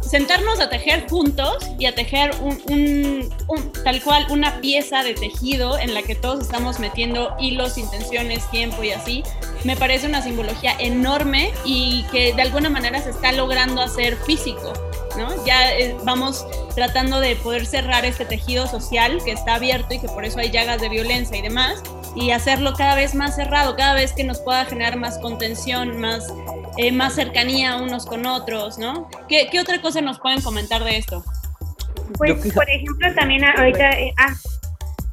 sentarnos 0.00 0.58
a 0.58 0.68
tejer 0.68 1.08
juntos 1.08 1.58
y 1.78 1.86
a 1.86 1.94
tejer 1.94 2.32
un, 2.40 3.28
tal 3.84 4.02
cual 4.02 4.26
una 4.30 4.60
pieza 4.60 5.04
de 5.04 5.14
tejido 5.14 5.78
en 5.78 5.94
la 5.94 6.02
que 6.02 6.16
todos 6.16 6.40
estamos 6.40 6.80
metiendo 6.80 7.36
hilos, 7.38 7.78
intenciones, 7.78 8.50
tiempo 8.50 8.82
y 8.82 8.90
así, 8.90 9.22
me 9.62 9.76
parece 9.76 10.08
una 10.08 10.22
simbología 10.22 10.74
enorme 10.80 11.52
y 11.64 12.04
que 12.10 12.32
de 12.32 12.42
alguna 12.42 12.68
manera 12.68 13.00
se 13.00 13.10
está 13.10 13.30
logrando 13.30 13.80
hacer 13.80 14.16
físico. 14.16 14.72
¿No? 15.16 15.44
Ya 15.44 15.72
eh, 15.76 15.96
vamos 16.04 16.46
tratando 16.74 17.20
de 17.20 17.36
poder 17.36 17.66
cerrar 17.66 18.04
este 18.04 18.24
tejido 18.24 18.66
social 18.66 19.20
que 19.24 19.32
está 19.32 19.54
abierto 19.54 19.94
y 19.94 19.98
que 19.98 20.08
por 20.08 20.24
eso 20.24 20.38
hay 20.38 20.50
llagas 20.50 20.80
de 20.80 20.88
violencia 20.88 21.36
y 21.36 21.42
demás, 21.42 21.82
y 22.14 22.30
hacerlo 22.30 22.74
cada 22.76 22.94
vez 22.94 23.14
más 23.14 23.36
cerrado, 23.36 23.76
cada 23.76 23.94
vez 23.94 24.12
que 24.12 24.24
nos 24.24 24.40
pueda 24.40 24.64
generar 24.64 24.96
más 24.96 25.18
contención, 25.18 25.98
más, 25.98 26.32
eh, 26.76 26.92
más 26.92 27.14
cercanía 27.14 27.76
unos 27.76 28.06
con 28.06 28.26
otros, 28.26 28.78
¿no? 28.78 29.08
¿Qué, 29.28 29.48
¿Qué, 29.50 29.60
otra 29.60 29.80
cosa 29.80 30.00
nos 30.00 30.18
pueden 30.18 30.40
comentar 30.42 30.82
de 30.84 30.98
esto? 30.98 31.24
Pues, 32.16 32.34
por 32.52 32.68
ejemplo, 32.68 33.14
también 33.14 33.44
ahorita, 33.44 33.90
eh, 33.92 34.14
ah, 34.18 34.34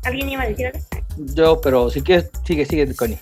¿alguien 0.04 0.30
iba 0.30 0.44
a 0.44 0.48
decir 0.48 0.68
algo? 0.68 0.80
Yo, 1.18 1.62
pero 1.62 1.90
si 1.90 2.02
quieres, 2.02 2.30
sigue, 2.46 2.66
sigue, 2.66 2.94
Connie. 2.96 3.20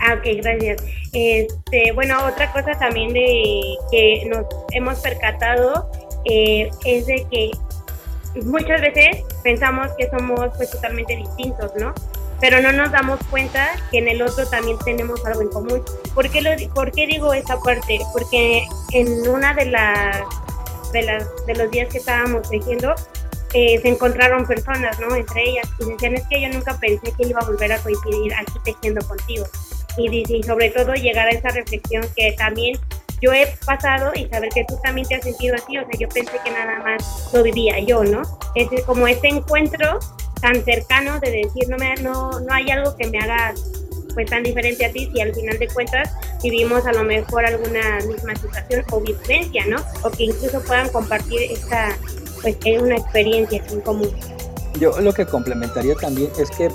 Ah, 0.00 0.14
ok, 0.14 0.42
gracias. 0.42 0.82
Este, 1.12 1.92
bueno, 1.92 2.18
otra 2.26 2.52
cosa 2.52 2.72
también 2.78 3.12
de 3.12 3.62
que 3.90 4.26
nos 4.26 4.44
hemos 4.72 4.98
percatado 5.00 5.90
eh, 6.28 6.70
es 6.84 7.06
de 7.06 7.26
que 7.30 7.50
muchas 8.42 8.80
veces 8.80 9.24
pensamos 9.42 9.88
que 9.96 10.08
somos 10.10 10.50
pues 10.56 10.70
totalmente 10.70 11.16
distintos, 11.16 11.72
¿no? 11.76 11.94
Pero 12.40 12.60
no 12.60 12.70
nos 12.72 12.92
damos 12.92 13.18
cuenta 13.30 13.70
que 13.90 13.98
en 13.98 14.08
el 14.08 14.20
otro 14.20 14.46
también 14.46 14.76
tenemos 14.84 15.24
algo 15.24 15.40
en 15.40 15.48
común. 15.48 15.82
¿Por 16.14 16.28
qué, 16.30 16.42
lo, 16.42 16.50
por 16.74 16.92
qué 16.92 17.06
digo 17.06 17.32
esa 17.32 17.58
parte? 17.60 17.98
Porque 18.12 18.66
en 18.92 19.28
una 19.28 19.54
de 19.54 19.66
las 19.66 20.18
de, 20.92 21.02
las, 21.02 21.46
de 21.46 21.54
los 21.54 21.70
días 21.70 21.88
que 21.90 21.98
estábamos 21.98 22.48
tejiendo, 22.48 22.94
eh, 23.54 23.80
se 23.80 23.88
encontraron 23.88 24.46
personas, 24.46 24.98
¿no? 25.00 25.14
Entre 25.14 25.48
ellas, 25.48 25.66
y 25.80 25.90
decían, 25.90 26.14
es 26.14 26.26
que 26.28 26.40
yo 26.40 26.48
nunca 26.48 26.78
pensé 26.78 27.12
que 27.12 27.26
iba 27.26 27.40
a 27.40 27.44
volver 27.44 27.72
a 27.72 27.78
coincidir 27.78 28.34
aquí 28.34 28.52
tejiendo 28.64 29.06
contigo. 29.06 29.46
Y, 29.96 30.24
y 30.30 30.42
sobre 30.42 30.70
todo 30.70 30.92
llegar 30.94 31.26
a 31.26 31.30
esa 31.30 31.48
reflexión 31.48 32.04
que 32.14 32.32
también 32.32 32.78
yo 33.20 33.32
he 33.32 33.46
pasado 33.64 34.12
y 34.14 34.28
saber 34.28 34.50
que 34.50 34.64
tú 34.64 34.78
también 34.82 35.06
te 35.08 35.14
has 35.14 35.24
sentido 35.24 35.54
así, 35.54 35.78
o 35.78 35.86
sea, 35.86 35.98
yo 35.98 36.08
pensé 36.08 36.32
que 36.44 36.50
nada 36.50 36.78
más 36.80 37.30
lo 37.32 37.42
vivía 37.42 37.78
yo, 37.80 38.04
¿no? 38.04 38.22
Es 38.54 38.68
como 38.84 39.06
este 39.06 39.28
encuentro 39.28 39.98
tan 40.40 40.62
cercano 40.64 41.18
de 41.20 41.30
decir, 41.30 41.68
no, 41.68 41.76
me, 41.76 41.94
no, 41.96 42.40
no 42.40 42.52
hay 42.52 42.70
algo 42.70 42.94
que 42.96 43.08
me 43.08 43.18
haga 43.18 43.54
pues 44.14 44.30
tan 44.30 44.42
diferente 44.42 44.86
a 44.86 44.92
ti 44.92 45.10
si 45.12 45.20
al 45.20 45.34
final 45.34 45.58
de 45.58 45.68
cuentas 45.68 46.10
vivimos 46.42 46.86
a 46.86 46.92
lo 46.92 47.04
mejor 47.04 47.44
alguna 47.44 47.98
misma 48.08 48.34
situación 48.34 48.82
o 48.90 49.00
vivencia, 49.00 49.66
¿no? 49.66 49.76
O 50.02 50.10
que 50.10 50.24
incluso 50.24 50.60
puedan 50.62 50.88
compartir 50.88 51.52
esta, 51.52 51.94
pues, 52.40 52.56
una 52.80 52.96
experiencia 52.96 53.62
en 53.70 53.80
común. 53.82 54.10
Yo 54.80 54.98
lo 55.00 55.12
que 55.12 55.26
complementaría 55.26 55.94
también 55.96 56.30
es 56.38 56.50
que 56.50 56.70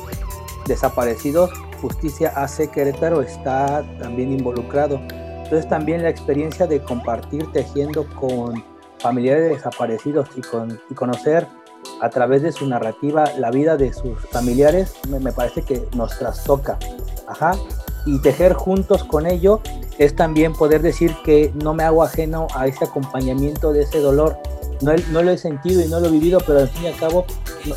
Desaparecidos 0.68 1.52
Justicia 1.82 2.32
hace 2.36 2.70
Querétaro 2.70 3.22
está 3.22 3.84
también 4.00 4.32
involucrado 4.32 5.02
entonces 5.52 5.70
también 5.70 6.02
la 6.02 6.08
experiencia 6.08 6.66
de 6.66 6.82
compartir 6.82 7.46
tejiendo 7.52 8.08
con 8.16 8.64
familiares 9.00 9.50
desaparecidos 9.50 10.30
y, 10.38 10.42
con, 10.42 10.80
y 10.90 10.94
conocer 10.94 11.46
a 12.00 12.10
través 12.10 12.42
de 12.42 12.54
su 12.54 12.66
narrativa 12.68 13.26
la 13.38 13.52
vida 13.52 13.76
de 13.76 13.92
sus 13.92 14.18
familiares, 14.32 14.94
me, 15.10 15.34
parece 15.34 15.64
que 15.64 15.86
nos 15.94 16.18
trastoca. 16.18 16.80
Ajá. 17.28 17.52
Y 18.06 18.20
tejer 18.20 18.54
juntos 18.54 19.04
con 19.04 19.26
ello 19.26 19.60
es 19.98 20.16
también 20.16 20.54
poder 20.54 20.82
decir 20.82 21.14
que 21.26 21.52
no 21.54 21.74
me 21.74 21.84
hago 21.84 22.02
ajeno 22.02 22.48
a 22.56 22.68
ese 22.68 22.86
acompañamiento 22.86 23.74
de 23.74 23.82
ese 23.82 24.00
dolor. 24.00 24.38
No, 24.80 24.94
no 25.12 25.22
lo 25.22 25.32
he 25.32 25.38
sentido 25.38 25.82
y 25.84 25.90
no 25.90 26.00
lo 26.00 26.08
he 26.08 26.12
vivido, 26.12 26.40
pero 26.48 26.60
al 26.60 26.70
fin 26.70 26.86
y 26.86 26.88
al 26.88 26.96
cabo 26.96 27.26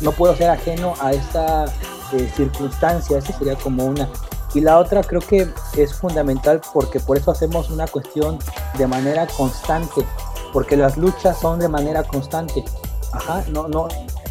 no, 0.01 0.13
puedo 0.13 0.33
ser 0.33 0.49
ajeno 0.49 0.93
a 1.01 1.11
esta 1.11 1.65
eh, 2.13 2.31
circunstancia. 2.37 3.17
Esa 3.17 3.37
sería 3.37 3.55
como 3.55 3.83
una. 3.83 4.07
Y 4.53 4.61
la 4.61 4.79
otra 4.79 5.03
creo 5.03 5.21
que 5.21 5.47
es 5.75 5.93
fundamental 5.93 6.61
porque 6.73 6.99
por 6.99 7.17
eso 7.17 7.31
hacemos 7.31 7.69
una 7.69 7.87
cuestión 7.87 8.39
de 8.77 8.87
manera 8.87 9.27
constante, 9.27 10.05
porque 10.53 10.77
las 10.77 10.97
luchas 10.97 11.37
son 11.37 11.59
de 11.59 11.67
manera 11.67 12.03
constante. 12.03 12.63
Ajá, 13.11 13.43
no, 13.49 13.67
no, 13.67 13.87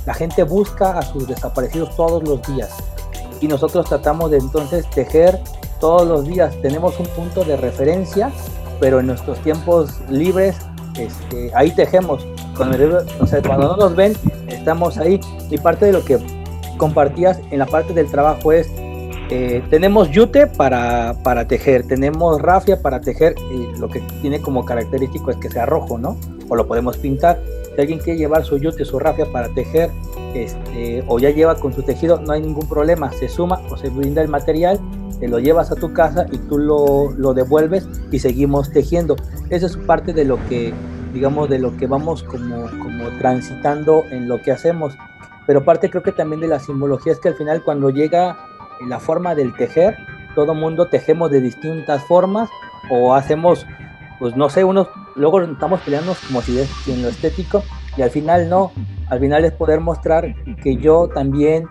la 0.06 0.14
gente 0.14 0.42
busca 0.42 0.99
a 0.99 1.02
sus 1.02 1.26
desaparecidos 1.26 1.94
todos 1.97 2.23
los 2.23 2.42
días 2.42 2.71
y 3.40 3.49
nosotros 3.49 3.87
tratamos 3.87 4.30
de 4.30 4.38
entonces 4.38 4.88
tejer 4.90 5.38
todos 5.80 6.06
los 6.06 6.25
días. 6.25 6.54
Tenemos 6.62 6.99
un 6.99 7.06
punto 7.09 7.44
de 7.44 7.56
referencia, 7.56 8.33
pero 8.80 9.00
en 9.00 9.06
nuestros 9.06 9.38
tiempos 9.40 10.00
libres 10.09 10.56
este, 10.99 11.50
ahí 11.54 11.71
tejemos. 11.73 12.26
Cuando, 12.56 12.78
cuando 13.44 13.68
no 13.68 13.76
nos 13.76 13.97
ven, 13.97 14.14
estamos 14.49 14.97
ahí. 14.99 15.21
Y 15.50 15.59
parte 15.59 15.87
de 15.87 15.92
lo 15.92 16.04
que 16.04 16.18
compartías 16.78 17.38
en 17.50 17.59
la 17.59 17.66
parte 17.66 17.92
del 17.92 18.11
trabajo 18.11 18.52
es 18.52 18.68
eh, 19.31 19.62
tenemos 19.71 20.11
yute 20.11 20.47
para, 20.47 21.16
para, 21.23 21.47
tejer, 21.49 21.87
tenemos 21.87 22.40
rafia 22.40 22.81
para 22.81 23.00
tejer, 23.00 23.35
y 23.50 23.78
lo 23.78 23.88
que 23.88 24.00
tiene 24.21 24.40
como 24.40 24.64
característico 24.64 25.31
es 25.31 25.37
que 25.38 25.50
sea 25.50 25.66
rojo, 25.66 25.99
¿no? 25.99 26.16
O 26.49 26.57
lo 26.57 26.66
podemos 26.66 26.97
pintar. 26.99 27.40
Si 27.75 27.81
alguien 27.81 27.99
quiere 27.99 28.19
llevar 28.19 28.45
su 28.45 28.59
yute, 28.59 28.85
su 28.85 28.99
rafia 28.99 29.26
para 29.33 29.49
tejer, 29.49 29.90
este, 30.35 31.04
o 31.09 31.19
ya 31.19 31.31
lleva 31.31 31.54
con 31.57 31.73
su 31.73 31.83
tejido, 31.83 32.21
no 32.21 32.33
hay 32.33 32.43
ningún 32.43 32.69
problema, 32.69 33.12
se 33.12 33.28
suma 33.28 33.61
o 33.71 33.76
se 33.76 33.88
brinda 33.88 34.21
el 34.21 34.28
material, 34.28 34.78
te 35.19 35.28
lo 35.28 35.38
llevas 35.38 35.71
a 35.71 35.76
tu 35.76 35.93
casa 35.93 36.26
y 36.31 36.38
tú 36.38 36.59
lo, 36.59 37.11
lo 37.12 37.35
devuelves 37.35 37.88
y 38.11 38.19
seguimos 38.19 38.71
tejiendo. 38.73 39.16
Eso 39.50 39.66
es 39.66 39.76
parte 39.76 40.12
de 40.12 40.25
lo 40.25 40.37
que, 40.49 40.75
digamos, 41.12 41.49
de 41.49 41.59
lo 41.59 41.76
que 41.76 41.87
vamos 41.87 42.23
como, 42.25 42.66
como 42.69 43.09
transitando 43.19 44.04
en 44.11 44.28
lo 44.28 44.43
que 44.43 44.52
hacemos. 44.52 44.95
Pero 45.47 45.64
parte 45.64 45.90
creo 45.90 46.02
que 46.02 46.12
también 46.12 46.40
de 46.40 46.49
la 46.49 46.59
simbología 46.59 47.12
es 47.12 47.21
que 47.21 47.28
al 47.28 47.35
final 47.35 47.62
cuando 47.62 47.90
llega 47.90 48.37
la 48.87 48.99
forma 49.00 49.35
del 49.35 49.54
tejer, 49.54 49.97
todo 50.35 50.54
mundo 50.54 50.88
tejemos 50.88 51.31
de 51.31 51.40
distintas 51.40 52.02
formas 52.04 52.49
o 52.90 53.14
hacemos, 53.14 53.66
pues 54.19 54.37
no 54.37 54.49
sé, 54.49 54.64
unos, 54.64 54.88
luego 55.14 55.40
estamos 55.40 55.81
peleando 55.81 56.14
como 56.26 56.43
si 56.43 56.59
es 56.59 56.71
en 56.88 57.02
lo 57.02 57.09
estético 57.09 57.62
y 57.97 58.02
al 58.02 58.11
final 58.11 58.49
no, 58.49 58.73
al 59.09 59.21
final 59.21 59.45
es 59.45 59.52
poder 59.52 59.81
mostrar 59.81 60.35
que 60.62 60.76
yo 60.76 61.09
también 61.09 61.66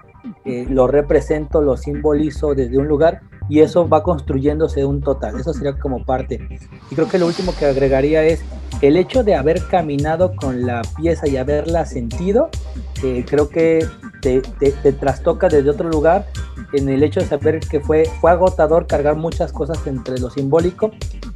eh, 0.46 0.66
lo 0.70 0.88
represento, 0.88 1.62
lo 1.62 1.78
simbolizo 1.78 2.56
desde 2.56 2.78
un 2.78 2.88
lugar 2.88 3.22
y 3.50 3.60
eso 3.60 3.88
va 3.88 4.04
construyéndose 4.04 4.86
un 4.86 5.02
total, 5.02 5.40
eso 5.40 5.54
sería 5.54 5.78
como 5.78 6.06
parte. 6.06 6.40
Y 6.90 6.96
creo 6.96 7.10
que 7.10 7.20
lo 7.20 7.28
último 7.28 7.54
que 7.58 7.66
agregaría 7.66 8.24
es 8.24 8.44
el 8.84 8.98
hecho 8.98 9.24
de 9.24 9.34
haber 9.34 9.66
caminado 9.68 10.36
con 10.36 10.66
la 10.66 10.82
pieza 10.98 11.26
y 11.26 11.38
haberla 11.38 11.86
sentido, 11.86 12.50
eh, 13.02 13.24
creo 13.26 13.48
que 13.48 13.88
te, 14.22 14.42
te, 14.42 14.92
trastoca 14.92 15.48
desde 15.48 15.70
otro 15.70 15.90
lugar 15.90 16.28
en 16.74 16.90
el 16.90 17.02
hecho 17.02 17.22
de 17.22 17.26
saber 17.26 17.62
que 17.62 17.80
fue, 17.80 18.04
fue 18.20 18.32
agotador 18.32 18.86
cargar 18.86 19.16
muchas 19.16 19.54
cosas 19.54 19.80
entre 19.88 20.20
lo 20.20 20.30
simbólico, 20.30 20.92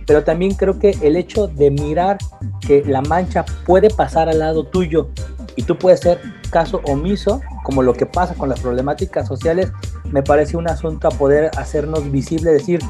pero 0.06 0.26
también 0.26 0.56
creo 0.56 0.78
que 0.78 0.98
el 1.02 1.16
hecho 1.16 1.48
de 1.48 1.72
mirar 1.72 2.18
que 2.60 2.84
la 2.86 3.02
mancha 3.02 3.46
puede 3.66 3.90
pasar 3.92 4.28
al 4.28 4.40
lado 4.40 4.66
tuyo 4.66 5.08
y 5.56 5.64
tú 5.64 5.78
puedes 5.78 6.02
ser 6.02 6.20
caso 6.50 6.82
omiso, 6.84 7.42
como 7.64 7.82
lo 7.82 7.94
que 7.94 8.06
pasa 8.06 8.34
con 8.34 8.50
las 8.50 8.60
problemáticas 8.60 9.26
sociales, 9.26 9.72
me 10.12 10.22
parece 10.22 10.58
un 10.58 10.68
asunto 10.70 11.08
a 11.08 11.12
poder 11.12 11.52
hacernos 11.56 12.12
visible, 12.12 12.52
decir, 12.52 12.82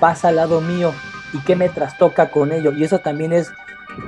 pasa 0.00 0.28
al 0.28 0.36
lado 0.36 0.60
mío 0.60 0.92
y 1.32 1.38
qué 1.42 1.54
me 1.54 1.68
trastoca 1.68 2.32
con 2.32 2.50
ello. 2.50 2.72
Y 2.72 2.82
eso 2.82 2.98
también 2.98 3.32
es 3.32 3.52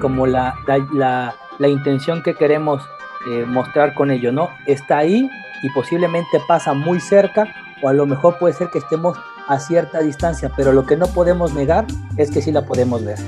como 0.00 0.26
la, 0.26 0.54
la, 0.66 1.34
la, 1.58 1.68
intención 1.68 2.22
que 2.22 2.34
queremos 2.34 2.82
eh, 3.28 3.44
mostrar 3.46 3.94
con 3.94 4.10
ello, 4.10 4.32
¿no? 4.32 4.50
Está 4.66 4.98
ahí 4.98 5.28
y 5.62 5.70
posiblemente 5.70 6.40
pasa 6.46 6.72
muy 6.72 7.00
cerca 7.00 7.52
o 7.82 7.88
a 7.88 7.92
lo 7.92 8.06
mejor 8.06 8.38
puede 8.38 8.54
ser 8.54 8.68
que 8.68 8.78
estemos 8.78 9.18
a 9.48 9.58
cierta 9.58 10.00
distancia, 10.00 10.50
pero 10.56 10.72
lo 10.72 10.86
que 10.86 10.96
no 10.96 11.06
podemos 11.08 11.52
negar 11.54 11.86
es 12.16 12.30
que 12.30 12.40
sí 12.40 12.52
la 12.52 12.64
podemos 12.64 13.04
ver. 13.04 13.18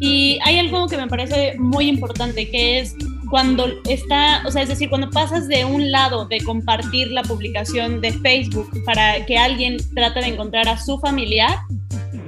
Y 0.00 0.38
hay 0.44 0.58
algo 0.58 0.86
que 0.88 0.96
me 0.96 1.06
parece 1.06 1.56
muy 1.58 1.88
importante, 1.88 2.50
que 2.50 2.80
es 2.80 2.96
cuando 3.30 3.66
está, 3.88 4.42
o 4.46 4.50
sea, 4.50 4.62
es 4.62 4.68
decir, 4.68 4.88
cuando 4.88 5.10
pasas 5.10 5.48
de 5.48 5.64
un 5.64 5.90
lado 5.90 6.26
de 6.26 6.40
compartir 6.40 7.10
la 7.10 7.22
publicación 7.22 8.00
de 8.00 8.12
Facebook 8.12 8.70
para 8.84 9.24
que 9.26 9.38
alguien 9.38 9.76
trate 9.94 10.20
de 10.20 10.26
encontrar 10.28 10.68
a 10.68 10.78
su 10.78 10.98
familiar, 10.98 11.58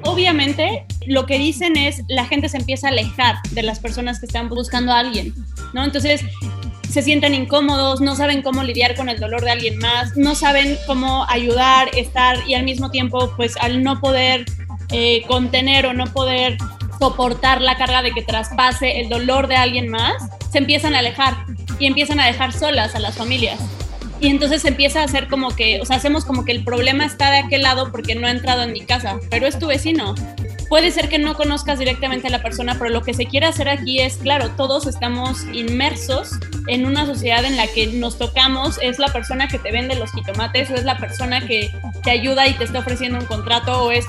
obviamente 0.04 0.86
lo 1.06 1.26
que 1.26 1.38
dicen 1.38 1.76
es 1.76 2.02
la 2.08 2.24
gente 2.24 2.48
se 2.48 2.56
empieza 2.56 2.88
a 2.88 2.90
alejar 2.90 3.36
de 3.50 3.62
las 3.62 3.78
personas 3.78 4.20
que 4.20 4.26
están 4.26 4.48
buscando 4.48 4.92
a 4.92 5.00
alguien, 5.00 5.34
¿no? 5.72 5.84
Entonces 5.84 6.22
se 6.90 7.02
sienten 7.02 7.34
incómodos, 7.34 8.00
no 8.00 8.16
saben 8.16 8.42
cómo 8.42 8.62
lidiar 8.62 8.94
con 8.94 9.08
el 9.08 9.20
dolor 9.20 9.44
de 9.44 9.50
alguien 9.50 9.78
más, 9.78 10.16
no 10.16 10.34
saben 10.34 10.78
cómo 10.86 11.26
ayudar, 11.28 11.90
estar 11.96 12.38
y 12.48 12.54
al 12.54 12.64
mismo 12.64 12.90
tiempo, 12.90 13.32
pues 13.36 13.56
al 13.58 13.82
no 13.82 14.00
poder 14.00 14.46
eh, 14.90 15.22
contener 15.26 15.86
o 15.86 15.92
no 15.92 16.06
poder 16.06 16.56
soportar 16.98 17.60
la 17.60 17.76
carga 17.76 18.02
de 18.02 18.12
que 18.12 18.22
traspase 18.22 19.00
el 19.00 19.08
dolor 19.08 19.48
de 19.48 19.56
alguien 19.56 19.88
más, 19.88 20.14
se 20.50 20.58
empiezan 20.58 20.94
a 20.94 21.00
alejar 21.00 21.36
y 21.78 21.86
empiezan 21.86 22.20
a 22.20 22.26
dejar 22.26 22.52
solas 22.52 22.94
a 22.94 22.98
las 22.98 23.16
familias. 23.16 23.58
Y 24.20 24.28
entonces 24.28 24.64
empieza 24.64 25.02
a 25.02 25.04
hacer 25.04 25.28
como 25.28 25.54
que, 25.54 25.80
o 25.80 25.84
sea, 25.84 25.96
hacemos 25.96 26.24
como 26.24 26.44
que 26.44 26.52
el 26.52 26.64
problema 26.64 27.04
está 27.04 27.30
de 27.30 27.38
aquel 27.38 27.62
lado 27.62 27.92
porque 27.92 28.14
no 28.14 28.26
ha 28.26 28.30
entrado 28.30 28.62
en 28.62 28.72
mi 28.72 28.80
casa, 28.80 29.18
pero 29.30 29.46
es 29.46 29.58
tu 29.58 29.66
vecino. 29.66 30.14
Puede 30.68 30.90
ser 30.90 31.08
que 31.08 31.18
no 31.18 31.34
conozcas 31.34 31.78
directamente 31.78 32.26
a 32.26 32.30
la 32.30 32.42
persona, 32.42 32.76
pero 32.78 32.90
lo 32.90 33.02
que 33.02 33.14
se 33.14 33.26
quiere 33.26 33.46
hacer 33.46 33.68
aquí 33.68 34.00
es, 34.00 34.16
claro, 34.16 34.50
todos 34.56 34.86
estamos 34.86 35.44
inmersos 35.52 36.32
en 36.66 36.86
una 36.86 37.06
sociedad 37.06 37.44
en 37.44 37.56
la 37.56 37.68
que 37.68 37.86
nos 37.86 38.18
tocamos, 38.18 38.78
es 38.82 38.98
la 38.98 39.08
persona 39.08 39.46
que 39.46 39.58
te 39.58 39.70
vende 39.70 39.94
los 39.94 40.10
jitomates, 40.12 40.70
o 40.70 40.74
es 40.74 40.84
la 40.84 40.98
persona 40.98 41.46
que 41.46 41.70
te 42.02 42.10
ayuda 42.10 42.48
y 42.48 42.54
te 42.54 42.64
está 42.64 42.80
ofreciendo 42.80 43.18
un 43.20 43.26
contrato, 43.26 43.84
o 43.84 43.92
es 43.92 44.06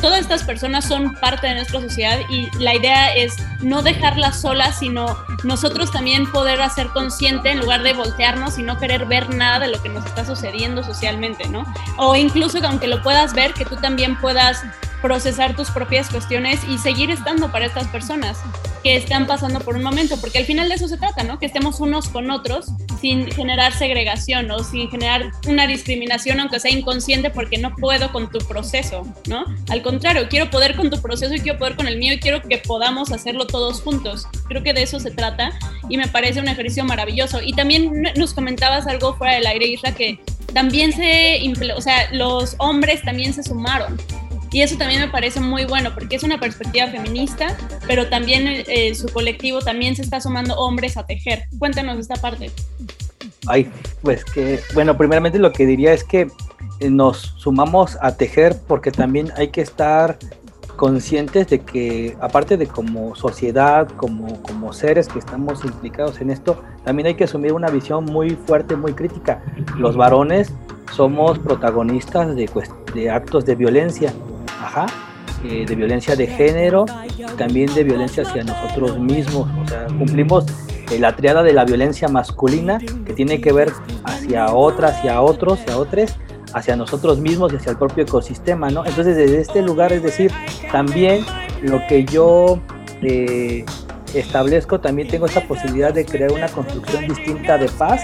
todas 0.00 0.20
estas 0.20 0.44
personas 0.44 0.84
son 0.84 1.14
parte 1.14 1.46
de 1.46 1.54
nuestra 1.54 1.80
sociedad 1.80 2.18
y 2.28 2.48
la 2.58 2.74
idea 2.74 3.14
es 3.14 3.36
no 3.60 3.82
dejarlas 3.82 4.40
solas, 4.40 4.78
sino 4.78 5.16
nosotros 5.44 5.90
también 5.90 6.30
poder 6.30 6.60
hacer 6.62 6.88
consciente 6.88 7.50
en 7.50 7.60
lugar 7.60 7.82
de 7.82 7.92
voltearnos 7.92 8.58
y 8.58 8.62
no 8.62 8.78
querer 8.78 9.06
ver 9.06 9.34
nada 9.34 9.58
de 9.60 9.68
lo 9.68 9.82
que 9.82 9.88
nos 9.88 10.04
está 10.06 10.24
sucediendo 10.24 10.82
socialmente, 10.82 11.48
¿no? 11.48 11.64
O 11.98 12.14
incluso 12.14 12.60
que 12.60 12.66
aunque 12.66 12.86
lo 12.86 13.02
puedas 13.02 13.32
ver, 13.34 13.52
que 13.54 13.64
tú 13.64 13.76
también 13.76 14.16
puedas 14.20 14.62
procesar 15.02 15.54
tus 15.56 15.70
propias 15.70 16.08
cuestiones 16.08 16.60
y 16.68 16.78
seguir 16.78 17.10
estando 17.10 17.50
para 17.52 17.66
estas 17.66 17.86
personas 17.88 18.38
que 18.82 18.96
están 18.96 19.26
pasando 19.26 19.60
por 19.60 19.76
un 19.76 19.82
momento, 19.82 20.16
porque 20.20 20.38
al 20.38 20.44
final 20.44 20.68
de 20.68 20.76
eso 20.76 20.88
se 20.88 20.96
trata, 20.96 21.24
¿no? 21.24 21.38
Que 21.38 21.46
estemos 21.46 21.80
unos 21.80 22.08
con 22.08 22.30
otros 22.30 22.66
sin 23.00 23.30
generar 23.30 23.72
segregación 23.72 24.50
o 24.50 24.60
sin 24.60 24.88
generar 24.90 25.32
una 25.48 25.66
discriminación, 25.66 26.40
aunque 26.40 26.60
sea 26.60 26.70
inconsciente, 26.70 27.30
porque 27.30 27.58
no 27.58 27.74
puedo 27.74 28.12
con 28.12 28.30
tu 28.30 28.38
proceso, 28.38 29.02
¿no? 29.28 29.44
Al 29.68 29.82
contrario, 29.82 30.28
quiero 30.28 30.50
poder 30.50 30.76
con 30.76 30.90
tu 30.90 31.00
proceso 31.02 31.34
y 31.34 31.40
quiero 31.40 31.58
poder 31.58 31.76
con 31.76 31.88
el 31.88 31.98
mío 31.98 32.12
y 32.12 32.20
quiero 32.20 32.42
que 32.42 32.58
podamos 32.58 33.10
hacerlo 33.12 33.46
todos 33.46 33.82
juntos. 33.82 34.28
Creo 34.48 34.62
que 34.62 34.72
de 34.72 34.82
eso 34.82 35.00
se 35.00 35.10
trata 35.10 35.52
y 35.88 35.96
me 35.96 36.08
parece 36.08 36.40
un 36.40 36.48
ejercicio 36.48 36.84
maravilloso. 36.84 37.40
Y 37.42 37.52
también 37.52 38.02
nos 38.16 38.34
comentabas 38.34 38.86
algo 38.86 39.16
fuera 39.16 39.34
del 39.34 39.46
aire, 39.46 39.66
Isra, 39.66 39.92
que 39.92 40.20
también 40.54 40.92
se, 40.92 41.40
o 41.76 41.80
sea, 41.80 42.08
los 42.12 42.54
hombres 42.58 43.02
también 43.02 43.34
se 43.34 43.42
sumaron 43.42 43.98
y 44.52 44.62
eso 44.62 44.76
también 44.76 45.00
me 45.00 45.08
parece 45.08 45.40
muy 45.40 45.64
bueno 45.64 45.92
porque 45.94 46.16
es 46.16 46.22
una 46.22 46.38
perspectiva 46.38 46.86
feminista, 46.88 47.56
pero 47.86 48.08
también 48.08 48.46
eh, 48.46 48.94
su 48.94 49.08
colectivo 49.08 49.60
también 49.60 49.96
se 49.96 50.02
está 50.02 50.20
sumando 50.20 50.54
hombres 50.56 50.96
a 50.96 51.06
tejer. 51.06 51.44
Cuéntanos 51.58 51.98
esta 51.98 52.16
parte. 52.16 52.50
Ay, 53.46 53.70
pues 54.02 54.24
que, 54.24 54.60
bueno, 54.74 54.96
primeramente 54.96 55.38
lo 55.38 55.52
que 55.52 55.66
diría 55.66 55.92
es 55.92 56.04
que 56.04 56.28
eh, 56.80 56.90
nos 56.90 57.34
sumamos 57.36 57.96
a 58.00 58.16
tejer 58.16 58.56
porque 58.66 58.90
también 58.90 59.32
hay 59.36 59.48
que 59.48 59.60
estar 59.60 60.18
conscientes 60.76 61.48
de 61.48 61.60
que 61.60 62.16
aparte 62.20 62.56
de 62.56 62.66
como 62.66 63.14
sociedad, 63.16 63.88
como, 63.96 64.42
como 64.42 64.72
seres 64.72 65.08
que 65.08 65.18
estamos 65.18 65.64
implicados 65.64 66.20
en 66.20 66.30
esto, 66.30 66.62
también 66.84 67.06
hay 67.06 67.14
que 67.14 67.24
asumir 67.24 67.52
una 67.52 67.68
visión 67.68 68.04
muy 68.04 68.30
fuerte, 68.30 68.76
muy 68.76 68.92
crítica. 68.92 69.42
Los 69.76 69.96
varones 69.96 70.52
somos 70.94 71.38
protagonistas 71.38 72.36
de, 72.36 72.48
de 72.94 73.10
actos 73.10 73.44
de 73.44 73.54
violencia 73.54 74.12
ajá, 74.60 74.86
eh, 75.44 75.64
de 75.66 75.74
violencia 75.74 76.16
de 76.16 76.26
género, 76.26 76.86
también 77.36 77.72
de 77.74 77.84
violencia 77.84 78.22
hacia 78.22 78.44
nosotros 78.44 78.98
mismos. 78.98 79.48
O 79.62 79.68
sea, 79.68 79.86
cumplimos 79.86 80.46
eh, 80.90 80.98
la 80.98 81.14
triada 81.14 81.42
de 81.42 81.52
la 81.52 81.64
violencia 81.64 82.08
masculina 82.08 82.78
que 82.78 83.12
tiene 83.12 83.40
que 83.40 83.52
ver 83.52 83.72
hacia 84.04 84.52
otras, 84.52 84.96
hacia 84.96 85.20
otros, 85.20 85.60
hacia 85.60 85.78
otros, 85.78 86.16
hacia 86.52 86.76
nosotros 86.76 87.18
mismos 87.18 87.52
hacia 87.52 87.72
el 87.72 87.78
propio 87.78 88.04
ecosistema, 88.04 88.70
¿no? 88.70 88.84
Entonces, 88.86 89.16
desde 89.16 89.40
este 89.40 89.62
lugar, 89.62 89.92
es 89.92 90.02
decir, 90.02 90.32
también 90.72 91.24
lo 91.62 91.86
que 91.86 92.04
yo 92.04 92.60
eh, 93.02 93.64
establezco, 94.14 94.80
también 94.80 95.08
tengo 95.08 95.26
esa 95.26 95.42
posibilidad 95.42 95.92
de 95.92 96.06
crear 96.06 96.32
una 96.32 96.48
construcción 96.48 97.06
distinta 97.08 97.58
de 97.58 97.68
paz, 97.68 98.00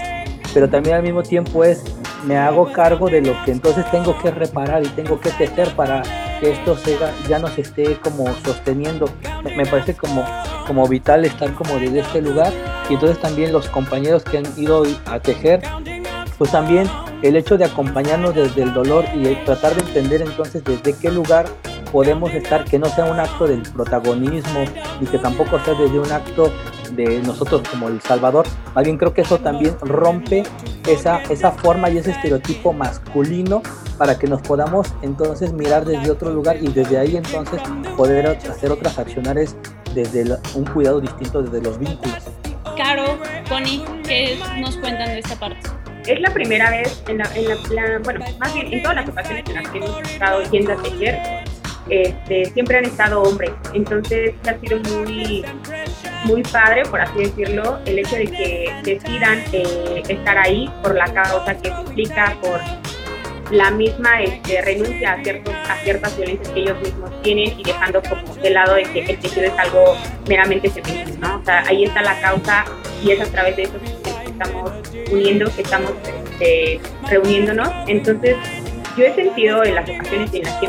pero 0.53 0.69
también 0.69 0.97
al 0.97 1.03
mismo 1.03 1.23
tiempo 1.23 1.63
es, 1.63 1.83
me 2.25 2.37
hago 2.37 2.71
cargo 2.71 3.09
de 3.09 3.21
lo 3.21 3.33
que 3.43 3.51
entonces 3.51 3.89
tengo 3.91 4.17
que 4.19 4.29
reparar 4.31 4.83
y 4.83 4.89
tengo 4.89 5.19
que 5.19 5.31
tejer 5.31 5.75
para 5.75 6.03
que 6.39 6.51
esto 6.51 6.77
ya 7.27 7.39
no 7.39 7.47
se 7.47 7.61
esté 7.61 7.97
como 7.97 8.25
sosteniendo. 8.43 9.05
Me 9.55 9.65
parece 9.65 9.95
como, 9.95 10.25
como 10.67 10.87
vital 10.87 11.25
estar 11.25 11.53
como 11.53 11.75
desde 11.77 11.99
este 11.99 12.21
lugar 12.21 12.51
y 12.89 12.93
entonces 12.93 13.19
también 13.19 13.51
los 13.51 13.67
compañeros 13.69 14.23
que 14.23 14.37
han 14.37 14.45
ido 14.57 14.83
a 15.05 15.19
tejer, 15.19 15.61
pues 16.37 16.51
también 16.51 16.89
el 17.21 17.35
hecho 17.37 17.57
de 17.57 17.65
acompañarnos 17.65 18.35
desde 18.35 18.63
el 18.63 18.73
dolor 18.73 19.05
y 19.15 19.33
tratar 19.45 19.75
de 19.75 19.81
entender 19.81 20.21
entonces 20.21 20.63
desde 20.63 20.93
qué 20.97 21.09
lugar 21.09 21.45
podemos 21.91 22.33
estar, 22.33 22.65
que 22.65 22.79
no 22.79 22.87
sea 22.87 23.05
un 23.05 23.19
acto 23.19 23.47
del 23.47 23.61
protagonismo 23.61 24.65
y 24.99 25.05
que 25.05 25.19
tampoco 25.19 25.59
sea 25.59 25.75
desde 25.75 25.99
un 25.99 26.11
acto 26.11 26.51
de 26.91 27.19
nosotros 27.21 27.61
como 27.69 27.87
El 27.87 28.01
Salvador. 28.01 28.45
Más 28.73 28.83
bien 28.83 28.97
creo 28.97 29.13
que 29.13 29.21
eso 29.21 29.37
también 29.37 29.75
rompe 29.79 30.43
esa, 30.87 31.21
esa 31.29 31.51
forma 31.51 31.89
y 31.89 31.99
ese 31.99 32.11
estereotipo 32.11 32.73
masculino 32.73 33.61
para 33.97 34.17
que 34.17 34.27
nos 34.27 34.41
podamos 34.41 34.93
entonces 35.01 35.53
mirar 35.53 35.85
desde 35.85 36.11
otro 36.11 36.31
lugar 36.31 36.57
y 36.61 36.67
desde 36.67 36.97
ahí 36.97 37.17
entonces 37.17 37.61
poder 37.95 38.27
hacer 38.27 38.71
otras 38.71 38.97
acciones 38.97 39.55
desde 39.93 40.37
un 40.55 40.65
cuidado 40.65 40.99
distinto 40.99 41.41
desde 41.41 41.61
los 41.61 41.77
vínculos. 41.77 42.17
Caro, 42.75 43.17
Connie, 43.47 43.83
¿qué 44.03 44.37
nos 44.59 44.77
cuentan 44.77 45.09
de 45.09 45.19
esta 45.19 45.35
parte? 45.35 45.69
Es 46.07 46.19
la 46.19 46.33
primera 46.33 46.69
vez 46.69 47.03
en 47.07 47.19
la, 47.19 47.29
en 47.35 47.47
la, 47.47 47.99
bueno, 48.03 48.25
más 48.39 48.53
bien 48.53 48.73
en 48.73 48.81
todas 48.81 48.97
las 48.97 49.09
ocasiones 49.09 49.43
en 49.47 49.55
las 49.55 49.69
que 49.69 49.77
hemos 49.77 50.01
estado 50.01 50.41
yendo 50.51 50.73
a 50.73 50.75
tejer, 50.77 51.43
este, 51.89 52.45
siempre 52.45 52.77
han 52.77 52.85
estado 52.85 53.21
hombres. 53.21 53.51
Entonces 53.73 54.33
ha 54.47 54.59
sido 54.59 54.79
muy, 54.79 55.45
muy 56.25 56.43
padre, 56.43 56.83
por 56.89 56.99
así 56.99 57.19
decirlo, 57.19 57.79
el 57.85 57.99
hecho 57.99 58.15
de 58.15 58.25
que 58.25 58.73
decidan 58.83 59.43
eh, 59.51 60.03
estar 60.07 60.37
ahí 60.37 60.69
por 60.81 60.95
la 60.95 61.05
causa 61.13 61.55
que 61.55 61.69
implica, 61.69 62.35
por 62.41 62.59
la 63.51 63.71
misma 63.71 64.21
este, 64.21 64.61
renuncia 64.61 65.13
a, 65.13 65.23
ciertos, 65.23 65.53
a 65.69 65.75
ciertas 65.77 66.17
violencias 66.17 66.49
que 66.49 66.59
ellos 66.61 66.79
mismos 66.81 67.21
tienen 67.21 67.59
y 67.59 67.63
dejando 67.63 68.01
como 68.01 68.35
de 68.35 68.49
lado 68.49 68.75
de 68.75 68.83
que 68.83 68.99
el 68.99 69.19
tejido 69.19 69.45
es 69.47 69.59
algo 69.59 69.97
meramente 70.27 70.69
femenino, 70.69 71.15
¿no? 71.19 71.39
O 71.39 71.45
sea, 71.45 71.63
ahí 71.67 71.83
está 71.83 72.01
la 72.01 72.19
causa 72.21 72.65
y 73.03 73.11
es 73.11 73.21
a 73.21 73.25
través 73.25 73.55
de 73.55 73.63
eso 73.63 73.73
que 73.79 74.29
estamos 74.29 74.71
uniendo, 75.11 75.53
que 75.55 75.61
estamos 75.61 75.91
este, 76.03 76.79
reuniéndonos. 77.09 77.69
Entonces, 77.87 78.35
yo 78.97 79.05
he 79.05 79.13
sentido 79.13 79.63
en 79.63 79.75
las 79.75 79.89
ocasiones 79.89 80.33
en 80.33 80.43
las 80.43 80.53
que, 80.55 80.67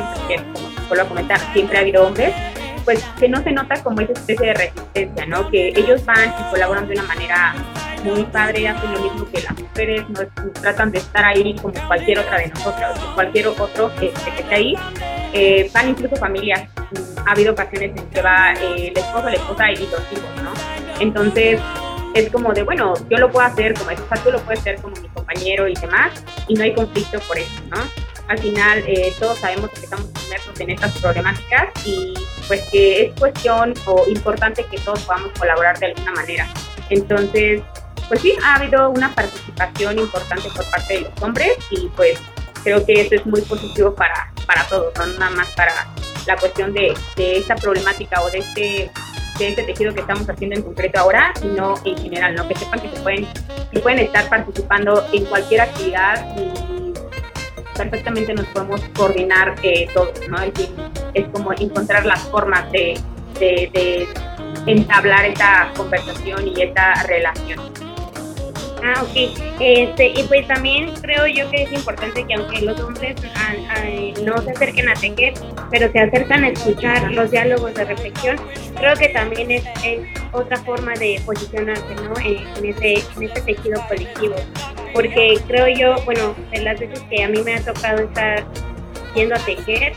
como 0.52 0.70
vuelvo 0.88 1.04
a 1.04 1.08
comentar, 1.08 1.40
siempre 1.52 1.78
ha 1.78 1.80
habido 1.80 2.06
hombres, 2.06 2.34
pues 2.84 3.02
que 3.18 3.28
no 3.28 3.42
se 3.42 3.52
nota 3.52 3.82
como 3.82 4.00
esa 4.00 4.12
especie 4.12 4.48
de 4.48 4.54
resistencia, 4.54 5.26
¿no? 5.26 5.50
Que 5.50 5.68
ellos 5.68 6.04
van 6.04 6.28
y 6.28 6.50
colaboran 6.50 6.86
de 6.86 6.94
una 6.94 7.04
manera 7.04 7.54
muy 8.04 8.22
padre, 8.24 8.68
hacen 8.68 8.92
lo 8.92 9.00
mismo 9.00 9.26
que 9.30 9.42
las 9.42 9.58
mujeres, 9.58 10.08
no, 10.10 10.20
tratan 10.60 10.92
de 10.92 10.98
estar 10.98 11.24
ahí 11.24 11.56
como 11.56 11.74
cualquier 11.86 12.18
otra 12.18 12.38
de 12.38 12.48
nosotras, 12.48 12.98
cualquier 13.14 13.48
otro 13.48 13.90
que, 13.96 14.06
esté 14.06 14.54
ahí. 14.54 14.74
Eh, 15.32 15.70
van 15.72 15.88
incluso 15.88 16.14
familias, 16.16 16.68
ha 17.26 17.32
habido 17.32 17.52
ocasiones 17.52 17.90
en 17.96 18.06
que 18.10 18.22
va 18.22 18.52
eh, 18.52 18.88
el 18.88 18.98
esposo, 18.98 19.24
la 19.24 19.34
esposa 19.34 19.72
y 19.72 19.76
los 19.76 20.12
hijos, 20.12 20.42
¿no? 20.42 20.52
Entonces, 21.00 21.60
es 22.14 22.30
como 22.30 22.52
de, 22.52 22.62
bueno, 22.62 22.94
yo 23.10 23.18
lo 23.18 23.30
puedo 23.30 23.44
hacer 23.44 23.74
como 23.74 23.90
esposa, 23.90 24.22
tú 24.22 24.30
lo 24.30 24.38
puedes 24.40 24.60
hacer 24.60 24.76
como 24.80 24.94
mi 24.96 25.08
compañero 25.08 25.66
y 25.66 25.74
demás, 25.74 26.12
y 26.46 26.54
no 26.54 26.62
hay 26.62 26.74
conflicto 26.74 27.18
por 27.20 27.38
eso, 27.38 27.62
¿no? 27.70 27.82
Al 28.28 28.38
final, 28.38 28.82
eh, 28.86 29.12
todos 29.18 29.38
sabemos 29.38 29.70
que 29.70 29.80
estamos 29.80 30.06
inmersos 30.24 30.58
en 30.60 30.70
estas 30.70 30.96
problemáticas 30.98 31.68
y 31.84 32.14
pues 32.46 32.62
que 32.70 33.06
es 33.06 33.20
cuestión 33.20 33.74
o 33.86 34.04
importante 34.08 34.64
que 34.64 34.78
todos 34.78 35.02
podamos 35.02 35.32
colaborar 35.38 35.78
de 35.78 35.86
alguna 35.86 36.12
manera. 36.12 36.48
Entonces, 36.88 37.62
pues 38.08 38.20
sí, 38.20 38.34
ha 38.42 38.56
habido 38.56 38.90
una 38.90 39.14
participación 39.14 39.98
importante 39.98 40.48
por 40.50 40.68
parte 40.70 40.94
de 40.94 41.00
los 41.02 41.22
hombres 41.22 41.56
y 41.70 41.88
pues 41.96 42.18
creo 42.62 42.84
que 42.84 43.00
eso 43.00 43.14
es 43.14 43.26
muy 43.26 43.40
positivo 43.42 43.94
para, 43.94 44.32
para 44.46 44.64
todos, 44.64 44.92
no 44.98 45.06
nada 45.18 45.30
más 45.30 45.48
para 45.50 45.72
la 46.26 46.36
cuestión 46.36 46.72
de, 46.72 46.94
de 47.16 47.38
esta 47.38 47.54
problemática 47.56 48.22
o 48.22 48.30
de 48.30 48.38
este, 48.38 48.90
de 49.38 49.48
este 49.48 49.62
tejido 49.64 49.92
que 49.92 50.00
estamos 50.00 50.28
haciendo 50.28 50.56
en 50.56 50.62
concreto 50.62 51.00
ahora, 51.00 51.32
sino 51.40 51.74
en 51.84 51.98
general, 51.98 52.34
¿no? 52.34 52.48
Que 52.48 52.54
sepan 52.54 52.80
que 52.80 52.90
se 52.90 53.02
pueden, 53.02 53.28
que 53.70 53.80
pueden 53.80 53.98
estar 53.98 54.28
participando 54.28 55.06
en 55.12 55.24
cualquier 55.26 55.60
actividad 55.62 56.26
y 56.36 56.94
perfectamente 57.76 58.32
nos 58.32 58.46
podemos 58.46 58.80
coordinar 58.96 59.56
eh, 59.62 59.88
todos, 59.92 60.18
¿no? 60.28 60.40
Es, 60.40 60.52
es 61.12 61.28
como 61.28 61.52
encontrar 61.52 62.06
las 62.06 62.20
formas 62.22 62.70
de, 62.72 62.98
de, 63.38 63.70
de 63.72 64.08
entablar 64.66 65.26
esta 65.26 65.70
conversación 65.76 66.48
y 66.48 66.62
esta 66.62 66.94
relación. 67.04 67.60
Ah, 68.86 69.02
ok. 69.02 69.32
Este, 69.60 70.08
y 70.08 70.22
pues 70.24 70.46
también 70.46 70.92
creo 71.00 71.26
yo 71.26 71.50
que 71.50 71.62
es 71.62 71.72
importante 71.72 72.22
que 72.26 72.34
aunque 72.34 72.60
los 72.60 72.78
hombres 72.80 73.16
no 74.22 74.42
se 74.42 74.50
acerquen 74.50 74.90
a 74.90 74.94
tejer, 74.94 75.32
pero 75.70 75.90
se 75.90 76.00
acercan 76.00 76.44
a 76.44 76.48
escuchar 76.48 77.10
los 77.12 77.30
diálogos 77.30 77.72
de 77.74 77.84
reflexión, 77.86 78.36
creo 78.76 78.94
que 78.94 79.08
también 79.08 79.50
es, 79.50 79.64
otra 80.32 80.58
forma 80.58 80.92
de 80.94 81.18
posicionarse 81.24 81.94
¿no? 81.94 82.12
en, 82.18 82.64
ese, 82.66 83.02
en 83.16 83.22
ese 83.22 83.40
tejido 83.40 83.80
colectivo. 83.88 84.34
Porque 84.92 85.40
creo 85.46 85.68
yo, 85.68 86.04
bueno, 86.04 86.34
de 86.50 86.60
las 86.60 86.78
veces 86.78 87.00
que 87.08 87.24
a 87.24 87.28
mí 87.28 87.42
me 87.42 87.54
ha 87.54 87.64
tocado 87.64 88.02
estar 88.02 88.44
yendo 89.14 89.34
a 89.34 89.38
tejer, 89.38 89.94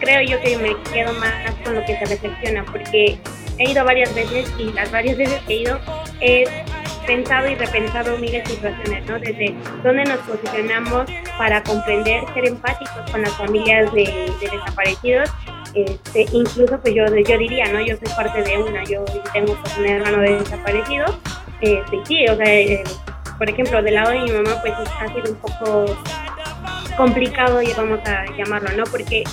creo 0.00 0.22
yo 0.22 0.40
que 0.40 0.56
me 0.56 0.74
quedo 0.92 1.12
más 1.14 1.54
con 1.62 1.76
lo 1.76 1.84
que 1.84 1.96
se 1.98 2.04
reflexiona, 2.06 2.64
porque 2.64 3.16
he 3.58 3.70
ido 3.70 3.84
varias 3.84 4.12
veces 4.12 4.52
y 4.58 4.72
las 4.72 4.90
varias 4.90 5.16
veces 5.16 5.40
que 5.46 5.54
he 5.54 5.56
ido 5.58 5.78
es 6.20 6.48
pensado 7.06 7.48
y 7.48 7.54
repensado 7.54 8.16
miles 8.18 8.44
de 8.44 8.54
situaciones, 8.54 9.06
¿no? 9.06 9.18
Desde 9.18 9.54
dónde 9.82 10.04
nos 10.04 10.18
posicionamos 10.20 11.06
para 11.38 11.62
comprender, 11.62 12.24
ser 12.34 12.46
empáticos 12.46 13.10
con 13.10 13.22
las 13.22 13.32
familias 13.32 13.92
de, 13.92 14.32
desaparecidos. 14.40 15.30
Este, 15.74 16.26
incluso 16.32 16.78
pues 16.80 16.94
yo, 16.94 17.04
yo 17.06 17.38
diría, 17.38 17.72
¿no? 17.72 17.80
Yo 17.80 17.96
soy 17.96 18.08
parte 18.16 18.42
de 18.42 18.62
una, 18.62 18.84
yo 18.84 19.04
tengo 19.32 19.56
pues, 19.60 19.78
un 19.78 19.86
hermano 19.86 20.18
de 20.18 20.38
desaparecido. 20.38 21.06
Este, 21.60 22.00
sí, 22.04 22.26
o 22.28 22.36
sea, 22.36 22.54
eh, 22.54 22.84
por 23.38 23.48
ejemplo, 23.48 23.82
del 23.82 23.94
lado 23.94 24.10
de 24.10 24.20
mi 24.20 24.30
mamá 24.30 24.60
pues 24.60 24.74
ha 24.74 25.08
sido 25.08 25.32
un 25.32 25.36
poco 25.36 25.86
complicado 26.96 27.60
vamos 27.76 28.00
a 28.06 28.24
llamarlo, 28.36 28.70
¿no? 28.76 28.84
Porque 28.84 29.24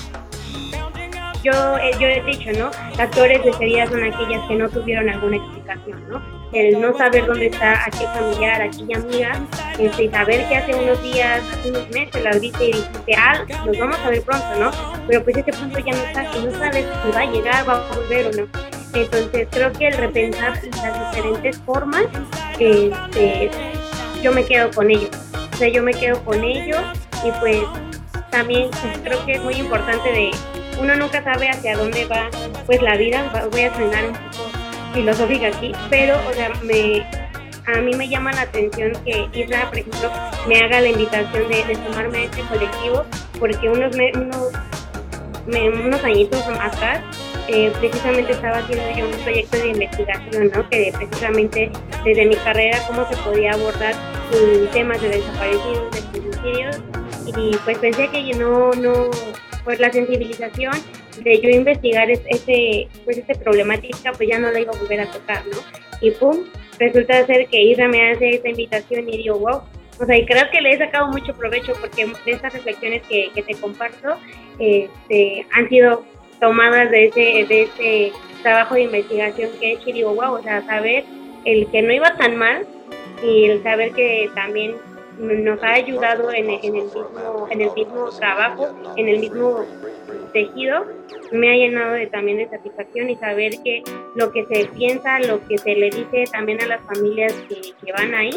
yo, 1.44 1.78
eh, 1.78 1.92
yo 2.00 2.08
he 2.08 2.24
dicho, 2.24 2.52
¿no? 2.58 2.72
Las 2.98 3.14
peores 3.14 3.44
despedidas 3.44 3.90
son 3.90 4.04
aquellas 4.04 4.48
que 4.48 4.56
no 4.56 4.70
tuvieron 4.70 5.10
alguna 5.10 5.38
explicación, 5.38 6.10
¿no? 6.10 6.41
El 6.54 6.82
no 6.82 6.98
saber 6.98 7.26
dónde 7.26 7.48
está 7.48 7.86
aquel 7.86 8.08
familiar, 8.08 8.62
aquella 8.62 8.98
amiga, 8.98 9.48
este, 9.80 10.10
saber 10.12 10.48
que 10.50 10.58
hace 10.58 10.76
unos 10.76 11.02
días, 11.02 11.42
hace 11.52 11.70
unos 11.70 11.90
meses 11.90 12.24
la 12.24 12.32
viste 12.32 12.66
y 12.66 12.74
dijiste, 12.74 13.16
ah, 13.18 13.46
nos 13.66 13.78
vamos 13.78 13.98
a 14.00 14.10
ver 14.10 14.22
pronto, 14.22 14.60
¿no? 14.60 14.72
Pero 15.08 15.24
pues 15.24 15.38
ese 15.38 15.54
punto 15.54 15.80
ya 15.80 15.94
no 15.94 16.04
está, 16.04 16.24
y 16.38 16.44
no 16.44 16.52
sabes 16.52 16.86
si 16.86 17.12
va 17.12 17.22
a 17.22 17.26
llegar, 17.26 17.70
va 17.70 17.74
a 17.76 17.96
volver 17.96 18.28
o 18.28 18.32
no. 18.42 18.48
Entonces 18.94 19.48
creo 19.50 19.72
que 19.72 19.88
el 19.88 19.94
repensar 19.98 20.60
las 20.84 21.12
diferentes 21.12 21.58
formas, 21.60 22.06
este, 22.60 23.50
yo 24.22 24.34
me 24.34 24.46
quedo 24.46 24.70
con 24.72 24.92
ello. 24.92 25.10
O 25.54 25.56
sea, 25.56 25.70
yo 25.70 25.82
me 25.82 25.94
quedo 25.94 26.22
con 26.26 26.44
ello 26.44 26.76
y 27.24 27.32
pues 27.40 27.62
también 28.30 28.70
creo 29.04 29.26
que 29.26 29.34
es 29.34 29.42
muy 29.42 29.54
importante 29.54 30.12
de 30.12 30.32
uno 30.80 30.96
nunca 30.96 31.24
sabe 31.24 31.48
hacia 31.50 31.78
dónde 31.78 32.06
va 32.06 32.30
pues 32.66 32.82
la 32.82 32.96
vida, 32.98 33.32
voy 33.52 33.62
a 33.62 33.74
sonar 33.74 34.06
un 34.06 34.14
poco 34.14 34.51
filosófica 34.94 35.48
aquí, 35.48 35.72
pero 35.90 36.16
o 36.30 36.34
sea, 36.34 36.52
me, 36.64 37.06
a 37.68 37.82
mí 37.82 37.94
me 37.96 38.08
llama 38.08 38.32
la 38.34 38.42
atención 38.42 38.92
que 39.06 39.28
Isla, 39.34 39.70
por 39.70 39.80
ejemplo, 39.80 40.12
me 40.48 40.58
haga 40.60 40.82
la 40.82 40.90
invitación 40.90 41.48
de, 41.50 41.64
de 41.64 41.76
sumarme 41.76 42.20
a 42.20 42.24
este 42.24 42.42
colectivo, 42.44 43.04
porque 43.40 43.70
unos, 43.70 43.96
unos, 44.16 44.52
unos 45.48 46.04
añitos 46.04 46.44
atrás 46.60 47.02
eh, 47.48 47.72
precisamente 47.80 48.34
estaba 48.34 48.60
haciendo 48.60 48.98
yo 48.98 49.06
un 49.06 49.24
proyecto 49.24 49.58
de 49.58 49.70
investigación, 49.70 50.52
¿no? 50.56 50.70
que 50.70 50.94
precisamente 50.96 51.72
desde 52.06 52.26
mi 52.26 52.36
carrera 52.36 52.80
cómo 52.88 53.08
se 53.10 53.18
podía 53.18 53.54
abordar 53.54 53.94
temas 54.72 55.02
de 55.02 55.10
desaparecidos, 55.10 55.92
de 55.92 56.22
suicidios, 56.22 56.78
y 57.36 57.56
pues 57.66 57.78
pensé 57.80 58.08
que 58.10 58.34
no, 58.34 58.72
no, 58.72 59.10
pues 59.64 59.80
la 59.80 59.92
sensibilización 59.92 60.74
de 61.24 61.42
yo 61.42 61.50
investigar 61.50 62.10
ese, 62.10 62.88
pues 63.04 63.18
esta 63.18 63.34
problemática, 63.36 64.12
pues 64.14 64.30
ya 64.30 64.40
no 64.40 64.52
la 64.52 64.60
iba 64.60 64.72
a 64.72 64.80
volver 64.80 65.02
a 65.02 65.12
tocar, 65.12 65.46
¿no? 65.48 65.58
Y 66.02 66.12
pum, 66.12 66.46
resulta 66.80 67.26
ser 67.26 67.48
que 67.48 67.62
Isra 67.62 67.88
me 67.88 68.12
hace 68.12 68.36
esta 68.36 68.50
invitación 68.50 69.08
y 69.10 69.18
digo, 69.18 69.40
wow, 69.40 69.62
o 70.00 70.06
sea, 70.06 70.18
y 70.18 70.26
creo 70.26 70.50
que 70.52 70.62
le 70.62 70.72
he 70.72 70.78
sacado 70.78 71.08
mucho 71.08 71.34
provecho 71.34 71.74
porque 71.80 72.06
de 72.26 72.32
estas 72.32 72.54
reflexiones 72.54 73.04
que, 73.08 73.30
que 73.36 73.44
te 73.44 73.54
comparto 73.56 74.18
este, 74.58 75.46
han 75.52 75.70
sido 75.70 76.04
tomadas 76.40 76.90
de 76.90 77.06
ese, 77.06 77.46
de 77.48 77.62
ese 77.64 78.12
trabajo 78.42 78.74
de 78.74 78.82
investigación 78.82 79.52
que 79.60 79.68
he 79.68 79.74
hecho 79.74 79.90
y 79.90 79.94
digo, 79.94 80.16
wow, 80.16 80.34
o 80.34 80.42
sea, 80.42 80.66
saber 80.66 81.04
el 81.46 81.68
que 81.68 81.82
no 81.84 81.94
iba 81.94 82.16
tan 82.18 82.36
mal 82.36 82.66
y 83.24 83.46
el 83.46 83.62
saber 83.62 83.92
que 83.92 84.30
también 84.34 84.76
nos 85.20 85.62
ha 85.62 85.74
ayudado 85.74 86.32
en, 86.32 86.50
en, 86.50 86.64
el 86.64 86.72
mismo, 86.72 87.48
en 87.52 87.62
el 87.62 87.72
mismo 87.74 88.10
trabajo, 88.10 88.70
en 88.96 89.08
el 89.08 89.20
mismo 89.20 89.66
tejido, 90.34 90.86
me 91.32 91.50
ha 91.50 91.56
llenado 91.56 91.94
de, 91.94 92.08
también 92.08 92.38
de 92.38 92.50
satisfacción 92.50 93.10
y 93.10 93.16
saber 93.16 93.54
que 93.64 93.84
lo 94.16 94.32
que 94.32 94.46
se 94.46 94.66
piensa, 94.66 95.20
lo 95.20 95.46
que 95.48 95.58
se 95.58 95.76
le 95.76 95.90
dice 95.90 96.26
también 96.32 96.62
a 96.62 96.68
las 96.68 96.82
familias 96.82 97.34
que, 97.48 97.74
que 97.84 97.92
van 97.92 98.14
ahí, 98.14 98.32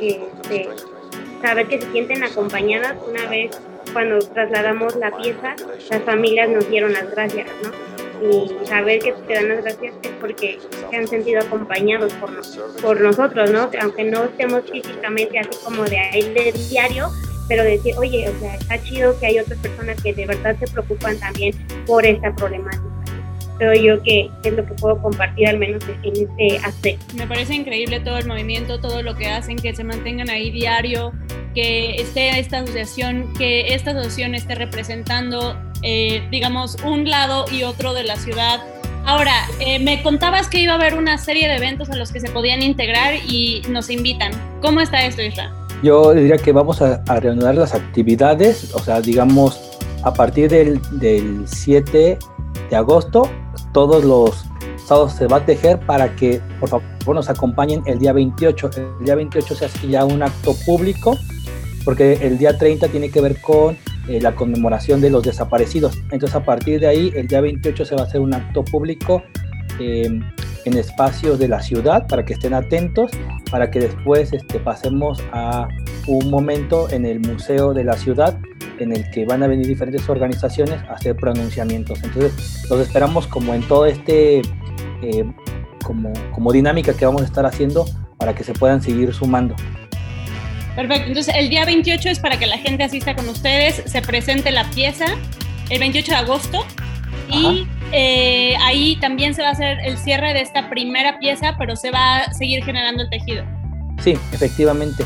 este, 0.00 0.68
saber 1.42 1.66
que 1.66 1.80
se 1.80 1.90
sienten 1.92 2.24
acompañadas 2.24 2.96
una 3.08 3.26
vez 3.28 3.60
cuando 3.92 4.18
trasladamos 4.18 4.96
la 4.96 5.16
pieza, 5.16 5.56
las 5.90 6.02
familias 6.02 6.48
nos 6.48 6.68
dieron 6.70 6.92
las 6.92 7.10
gracias, 7.10 7.48
¿no? 7.62 7.90
y 8.22 8.66
saber 8.66 8.98
que 9.00 9.12
te 9.12 9.34
dan 9.34 9.48
las 9.48 9.62
gracias 9.62 9.94
es 10.02 10.10
porque 10.20 10.58
se 10.90 10.96
han 10.96 11.08
sentido 11.08 11.40
acompañados 11.40 12.12
por, 12.14 12.30
por 12.82 13.00
nosotros, 13.00 13.50
¿no? 13.50 13.70
Aunque 13.80 14.04
no 14.04 14.24
estemos 14.24 14.62
físicamente 14.70 15.38
así 15.38 15.58
como 15.64 15.84
de 15.84 15.98
ahí 15.98 16.22
de 16.34 16.52
diario, 16.68 17.08
pero 17.50 17.64
decir, 17.64 17.94
oye, 17.98 18.28
o 18.28 18.38
sea, 18.38 18.54
está 18.54 18.80
chido 18.80 19.18
que 19.18 19.26
hay 19.26 19.40
otras 19.40 19.58
personas 19.58 20.00
que 20.00 20.14
de 20.14 20.24
verdad 20.24 20.54
se 20.60 20.68
preocupan 20.68 21.18
también 21.18 21.52
por 21.84 22.06
esta 22.06 22.32
problemática. 22.36 22.84
Creo 23.58 23.74
yo 23.74 24.02
que 24.04 24.30
es 24.44 24.52
lo 24.52 24.64
que 24.64 24.72
puedo 24.74 25.02
compartir 25.02 25.48
al 25.48 25.58
menos 25.58 25.82
en 26.04 26.12
este 26.16 26.58
aspecto. 26.64 27.04
Me 27.16 27.26
parece 27.26 27.56
increíble 27.56 27.98
todo 27.98 28.18
el 28.18 28.28
movimiento, 28.28 28.78
todo 28.78 29.02
lo 29.02 29.16
que 29.16 29.26
hacen, 29.26 29.56
que 29.56 29.74
se 29.74 29.82
mantengan 29.82 30.30
ahí 30.30 30.52
diario, 30.52 31.12
que 31.52 31.96
esté 31.96 32.38
esta 32.38 32.60
asociación, 32.60 33.34
que 33.36 33.74
esta 33.74 33.90
asociación 33.90 34.36
esté 34.36 34.54
representando 34.54 35.58
eh, 35.82 36.22
digamos, 36.30 36.76
un 36.84 37.10
lado 37.10 37.46
y 37.50 37.64
otro 37.64 37.94
de 37.94 38.04
la 38.04 38.14
ciudad. 38.14 38.60
Ahora, 39.06 39.34
eh, 39.58 39.80
me 39.80 40.04
contabas 40.04 40.48
que 40.48 40.60
iba 40.60 40.74
a 40.74 40.76
haber 40.76 40.94
una 40.94 41.18
serie 41.18 41.48
de 41.48 41.56
eventos 41.56 41.90
a 41.90 41.96
los 41.96 42.12
que 42.12 42.20
se 42.20 42.30
podían 42.30 42.62
integrar 42.62 43.14
y 43.26 43.62
nos 43.68 43.90
invitan. 43.90 44.30
¿Cómo 44.60 44.80
está 44.80 45.04
esto, 45.04 45.22
Isra? 45.22 45.50
Yo 45.82 46.12
diría 46.12 46.36
que 46.36 46.52
vamos 46.52 46.82
a, 46.82 47.02
reanudar 47.20 47.54
las 47.54 47.74
actividades, 47.74 48.74
o 48.74 48.80
sea, 48.80 49.00
digamos, 49.00 49.60
a 50.02 50.12
partir 50.12 50.50
del, 50.50 50.80
del 50.92 51.44
7 51.46 52.18
de 52.70 52.76
agosto, 52.76 53.28
todos 53.72 54.04
los 54.04 54.44
sábados 54.86 55.12
se 55.12 55.26
va 55.26 55.38
a 55.38 55.46
tejer 55.46 55.78
para 55.80 56.14
que, 56.16 56.40
por 56.58 56.68
favor, 56.68 57.14
nos 57.14 57.30
acompañen 57.30 57.82
el 57.86 57.98
día 57.98 58.12
28. 58.12 58.70
El 58.98 59.04
día 59.04 59.14
28 59.14 59.54
se 59.54 59.64
hace 59.64 59.88
ya 59.88 60.04
un 60.04 60.22
acto 60.22 60.54
público, 60.66 61.16
porque 61.84 62.14
el 62.20 62.38
día 62.38 62.58
30 62.58 62.88
tiene 62.88 63.10
que 63.10 63.20
ver 63.20 63.40
con 63.40 63.76
eh, 64.08 64.20
la 64.20 64.34
conmemoración 64.34 65.00
de 65.00 65.10
los 65.10 65.22
desaparecidos. 65.22 65.96
Entonces 66.10 66.34
a 66.34 66.44
partir 66.44 66.80
de 66.80 66.88
ahí, 66.88 67.12
el 67.14 67.28
día 67.28 67.40
28 67.40 67.84
se 67.84 67.94
va 67.94 68.02
a 68.02 68.04
hacer 68.04 68.20
un 68.20 68.34
acto 68.34 68.64
público 68.64 69.22
em, 69.78 70.20
en 70.64 70.76
espacios 70.76 71.38
de 71.38 71.48
la 71.48 71.60
ciudad 71.62 72.06
para 72.06 72.24
que 72.24 72.34
estén 72.34 72.54
atentos, 72.54 73.10
para 73.50 73.70
que 73.70 73.80
después 73.80 74.32
este, 74.32 74.58
pasemos 74.60 75.22
a 75.32 75.68
un 76.06 76.30
momento 76.30 76.90
en 76.90 77.06
el 77.06 77.20
Museo 77.20 77.72
de 77.72 77.84
la 77.84 77.94
Ciudad 77.94 78.38
en 78.78 78.92
el 78.92 79.10
que 79.10 79.24
van 79.24 79.42
a 79.42 79.46
venir 79.46 79.66
diferentes 79.66 80.08
organizaciones 80.08 80.80
a 80.88 80.94
hacer 80.94 81.16
pronunciamientos. 81.16 82.02
Entonces 82.02 82.68
los 82.70 82.80
esperamos 82.80 83.26
como 83.26 83.54
en 83.54 83.62
todo 83.62 83.86
este, 83.86 84.42
em, 85.02 85.34
como, 85.84 86.12
como 86.32 86.52
dinámica 86.52 86.94
que 86.94 87.04
vamos 87.04 87.22
a 87.22 87.24
estar 87.26 87.44
haciendo 87.44 87.84
para 88.16 88.34
que 88.34 88.44
se 88.44 88.52
puedan 88.52 88.82
seguir 88.82 89.12
sumando. 89.12 89.54
Perfecto, 90.76 91.08
entonces 91.08 91.34
el 91.36 91.50
día 91.50 91.64
28 91.64 92.08
es 92.08 92.20
para 92.20 92.38
que 92.38 92.46
la 92.46 92.58
gente 92.58 92.84
asista 92.84 93.14
con 93.14 93.28
ustedes, 93.28 93.82
se 93.86 94.02
presente 94.02 94.50
la 94.50 94.70
pieza 94.70 95.06
el 95.68 95.78
28 95.78 96.12
de 96.12 96.16
agosto 96.16 96.64
y 97.28 97.66
eh, 97.92 98.54
ahí 98.62 98.96
también 99.00 99.34
se 99.34 99.42
va 99.42 99.48
a 99.48 99.52
hacer 99.52 99.78
el 99.84 99.98
cierre 99.98 100.32
de 100.32 100.40
esta 100.40 100.68
primera 100.68 101.18
pieza, 101.18 101.56
pero 101.58 101.76
se 101.76 101.90
va 101.90 102.18
a 102.18 102.32
seguir 102.32 102.64
generando 102.64 103.02
el 103.02 103.10
tejido. 103.10 103.44
Sí, 104.02 104.12
efectivamente. 104.32 105.04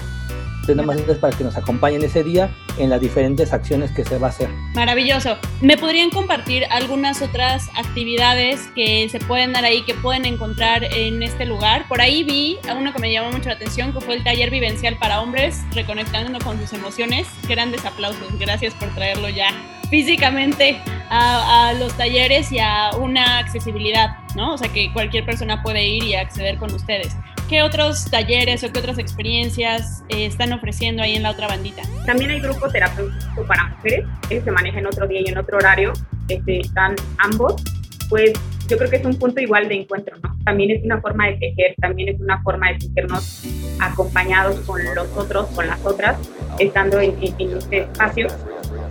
Entonces, 0.67 0.87
nada 0.87 1.05
más 1.07 1.19
para 1.19 1.37
que 1.37 1.45
nos 1.45 1.59
acompañen 1.59 2.03
ese 2.03 2.25
día 2.25 2.51
en 2.79 2.89
las 2.89 2.99
diferentes 2.99 3.53
acciones 3.53 3.91
que 3.91 4.03
se 4.03 4.17
va 4.17 4.29
a 4.29 4.31
hacer. 4.31 4.49
Maravilloso. 4.75 5.37
¿Me 5.61 5.77
podrían 5.77 6.09
compartir 6.09 6.65
algunas 6.71 7.21
otras 7.21 7.69
actividades 7.77 8.61
que 8.75 9.07
se 9.11 9.19
pueden 9.19 9.53
dar 9.53 9.67
ahí, 9.67 9.83
que 9.83 9.93
pueden 9.93 10.25
encontrar 10.25 10.85
en 10.85 11.23
este 11.23 11.45
lugar? 11.45 11.87
Por 11.87 12.01
ahí 12.01 12.25
vi 12.25 12.59
a 12.67 12.73
uno 12.73 12.95
que 12.95 12.99
me 12.99 13.13
llamó 13.13 13.31
mucho 13.31 13.51
la 13.51 13.57
atención, 13.57 13.93
que 13.93 14.01
fue 14.01 14.15
el 14.15 14.25
taller 14.25 14.51
vivencial 14.51 14.97
para 14.97 15.21
hombres, 15.21 15.61
reconectando 15.75 16.39
con 16.39 16.59
sus 16.59 16.73
emociones. 16.73 17.27
Grandes 17.47 17.85
aplausos. 17.85 18.39
Gracias 18.39 18.73
por 18.73 18.89
traerlo 18.95 19.29
ya 19.29 19.49
físicamente 19.91 20.81
a, 21.15 21.69
a, 21.69 21.75
los 21.75 21.97
talleres 21.97 22.51
y 22.51 22.59
a 22.59 22.91
una 22.99 23.39
accesibilidad, 23.39 24.17
¿no? 24.35 24.55
O 24.55 24.59
sea, 24.59 24.69
que 24.69 24.93
cualquier 24.93 25.25
persona 25.25 25.63
puede 25.63 25.87
ir 25.87 26.05
y 26.05 26.15
acceder 26.15 26.57
con 26.57 26.73
ustedes. 26.73 27.17
¿Qué 27.49 27.63
otros 27.63 28.11
talleres 28.11 28.65
o 28.65 28.73
qué 28.73 28.79
otras 28.79 28.99
experiencias 28.99 30.03
eh, 30.09 30.25
están 30.25 30.53
ofreciendo 30.53 31.03
ahí 31.03 31.15
en 31.15 31.23
la 31.23 31.31
otra 31.31 31.47
bandita? 31.47 31.83
También 32.07 32.31
hay 32.31 32.41
grupo 32.41 32.69
terapéutico 32.69 33.47
para 33.47 33.69
mujeres, 33.69 34.07
que 34.29 34.41
se 34.41 34.51
maneja 34.51 34.79
en 34.79 34.87
otro 34.87 35.07
día 35.07 35.21
y 35.21 35.29
en 35.29 35.37
otro 35.37 35.59
horario, 35.59 35.93
este, 36.29 36.61
están 36.61 36.97
ambos, 37.19 37.63
pues 38.09 38.33
yo 38.67 38.79
creo 38.79 38.89
que 38.89 38.97
es 38.97 39.05
un 39.05 39.19
punto 39.19 39.41
igual 39.41 39.69
de 39.69 39.75
encuentro, 39.75 40.17
¿no? 40.23 40.35
También 40.45 40.71
es 40.71 40.85
una 40.85 41.01
forma 41.01 41.27
de 41.27 41.35
tejer, 41.35 41.75
también 41.81 42.09
es 42.09 42.21
una 42.21 42.43
forma 42.43 42.73
de 42.73 42.81
sentirnos 42.81 43.45
acompañados 43.79 44.61
con 44.61 44.83
los 44.95 45.09
otros, 45.15 45.47
con 45.49 45.67
las 45.67 45.85
otras, 45.85 46.17
estando 46.59 46.99
en, 46.99 47.15
en, 47.21 47.59
este 47.59 47.81
espacio. 47.81 48.29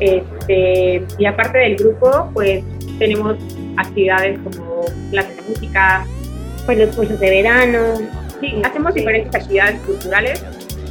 Este, 0.03 1.05
y 1.17 1.25
aparte 1.25 1.57
del 1.59 1.75
grupo, 1.77 2.29
pues 2.33 2.63
tenemos 2.99 3.37
actividades 3.77 4.37
como 4.39 4.81
clases 5.11 5.37
de 5.37 5.43
música, 5.43 6.05
pues 6.65 6.77
los 6.77 6.95
cursos 6.95 7.19
de 7.19 7.29
verano, 7.29 7.79
Sí, 8.43 8.61
hacemos 8.61 8.93
diferentes 8.93 9.33
actividades 9.33 9.79
culturales, 9.83 10.43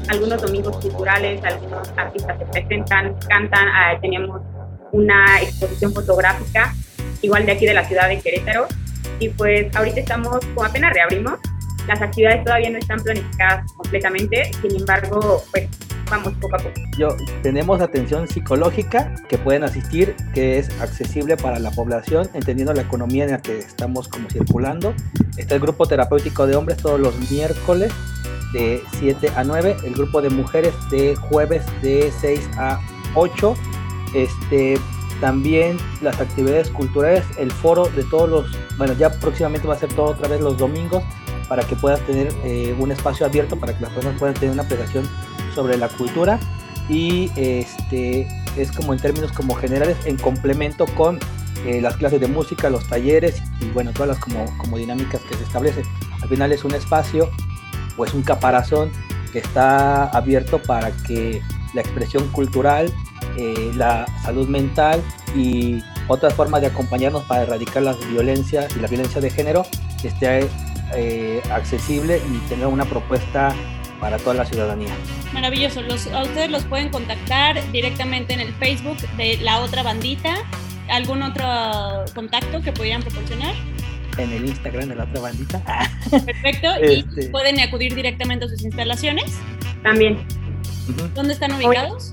algunos 0.09 0.40
domingos 0.40 0.75
culturales, 0.79 1.38
algunos 1.44 1.87
artistas 1.98 2.38
se 2.38 2.46
presentan, 2.46 3.14
cantan, 3.29 3.68
ah, 3.68 3.98
tenemos 4.01 4.40
una 4.92 5.38
exposición 5.42 5.92
fotográfica, 5.92 6.72
igual 7.20 7.44
de 7.44 7.53
aquí 7.53 7.66
de 7.66 7.75
la 7.75 7.85
ciudad 7.85 8.09
de 8.09 8.20
Querétaro, 8.20 8.68
y 9.18 9.29
pues 9.29 9.66
ahorita 9.77 10.01
estamos, 10.01 10.38
como 10.55 10.64
apenas 10.64 10.94
reabrimos, 10.94 11.35
las 11.87 12.01
actividades 12.01 12.42
todavía 12.42 12.70
no 12.70 12.79
están 12.79 13.01
planificadas 13.01 13.70
completamente, 13.75 14.51
sin 14.62 14.75
embargo, 14.75 15.44
pues 15.51 15.68
vamos 16.12 16.35
poco 16.35 16.57
a 16.57 16.59
poco. 16.59 16.75
Yo, 16.96 17.16
tenemos 17.42 17.81
atención 17.81 18.29
psicológica 18.29 19.14
que 19.29 19.38
pueden 19.38 19.64
asistir, 19.64 20.14
que 20.35 20.59
es 20.59 20.68
accesible 20.81 21.37
para 21.37 21.59
la 21.59 21.70
población, 21.70 22.29
entendiendo 22.35 22.75
la 22.75 22.83
economía 22.83 23.25
en 23.25 23.31
la 23.33 23.42
que 23.42 23.59
estamos 23.59 24.09
como 24.09 24.29
circulando. 24.29 24.94
Está 25.37 25.55
el 25.55 25.61
grupo 25.61 25.87
terapéutico 25.87 26.46
de 26.46 26.57
hombres 26.57 26.79
todos 26.79 27.01
los 27.01 27.18
miércoles 27.31 27.92
de 28.53 28.83
7 28.98 29.31
a 29.35 29.44
9, 29.44 29.79
el 29.85 29.94
grupo 29.94 30.20
de 30.20 30.29
mujeres 30.29 30.75
de 30.90 31.16
jueves 31.16 31.64
de 31.81 32.12
6 32.20 32.51
a 32.59 32.79
8. 33.14 33.55
Este, 34.14 34.79
también 35.20 35.79
las 36.03 36.20
actividades 36.20 36.68
culturales, 36.68 37.25
el 37.38 37.51
foro 37.51 37.87
de 37.87 38.05
todos 38.05 38.29
los, 38.29 38.77
bueno, 38.77 38.92
ya 38.94 39.11
próximamente 39.11 39.66
va 39.66 39.75
a 39.75 39.79
ser 39.79 39.92
todo 39.94 40.07
otra 40.07 40.29
vez 40.29 40.40
los 40.40 40.59
domingos 40.59 41.03
para 41.48 41.62
que 41.64 41.77
puedas 41.77 42.01
tener 42.07 42.33
eh, 42.44 42.75
un 42.79 42.90
espacio 42.92 43.27
abierto 43.27 43.57
para 43.57 43.77
que 43.77 43.83
las 43.83 43.92
personas 43.92 44.18
puedan 44.18 44.35
tener 44.35 44.53
una 44.53 44.62
apreciación 44.62 45.09
sobre 45.55 45.77
la 45.77 45.88
cultura 45.88 46.38
y 46.88 47.31
este 47.37 48.27
es 48.57 48.73
como 48.73 48.93
en 48.93 49.01
términos 49.01 49.33
como 49.33 49.55
generales 49.55 49.97
en 50.05 50.17
complemento 50.17 50.87
con 50.97 51.19
eh, 51.65 51.81
las 51.81 51.97
clases 51.97 52.21
de 52.21 52.27
música, 52.27 52.71
los 52.71 52.87
talleres 52.88 53.41
y 53.61 53.67
bueno, 53.71 53.93
todas 53.93 54.09
las 54.09 54.19
como, 54.19 54.45
como 54.59 54.77
dinámicas 54.77 55.21
que 55.23 55.35
se 55.35 55.45
establecen. 55.45 55.85
Al 56.21 56.29
final 56.29 56.53
es 56.53 56.65
un 56.65 56.75
espacio 56.75 57.31
o 57.97 58.05
es 58.05 58.12
un 58.15 58.23
caparazón 58.23 58.91
que 59.33 59.38
está 59.38 60.07
abierto 60.09 60.61
para 60.61 60.91
que 60.91 61.41
la 61.75 61.81
expresión 61.81 62.29
cultural 62.29 62.93
eh, 63.37 63.73
la 63.75 64.07
salud 64.23 64.47
mental 64.49 65.01
y 65.35 65.83
otras 66.09 66.35
formas 66.35 66.61
de 66.61 66.67
acompañarnos 66.67 67.23
para 67.25 67.43
erradicar 67.43 67.83
las 67.83 67.99
violencias 68.11 68.77
y 68.77 68.81
la 68.81 68.88
violencia 68.88 69.21
de 69.21 69.31
género 69.31 69.65
esté 70.03 70.49
eh, 70.95 71.41
accesible 71.51 72.21
y 72.31 72.38
tener 72.49 72.67
una 72.67 72.85
propuesta 72.85 73.55
para 74.03 74.19
toda 74.19 74.35
la 74.35 74.45
ciudadanía. 74.45 74.91
Maravilloso. 75.33 75.81
Los, 75.81 76.09
a 76.09 76.25
ustedes 76.25 76.51
los 76.51 76.65
pueden 76.65 76.88
contactar 76.88 77.62
directamente 77.71 78.35
en 78.35 78.41
el 78.41 78.53
Facebook 78.55 78.99
de 79.17 79.38
la 79.38 79.61
otra 79.61 79.85
bandita. 79.85 80.35
¿Algún 80.91 81.23
otro 81.23 81.47
contacto 82.12 82.61
que 82.61 82.73
pudieran 82.73 83.01
proporcionar? 83.01 83.55
En 84.19 84.33
el 84.33 84.45
Instagram 84.45 84.88
de 84.88 84.97
la 84.97 85.05
otra 85.05 85.21
bandita. 85.21 85.62
Perfecto. 86.11 86.69
¿Y 86.83 86.99
este. 86.99 87.31
pueden 87.31 87.61
acudir 87.61 87.95
directamente 87.95 88.45
a 88.45 88.49
sus 88.49 88.65
instalaciones? 88.65 89.38
También. 89.85 90.19
¿Dónde 91.15 91.35
están 91.35 91.53
ubicados? 91.53 92.12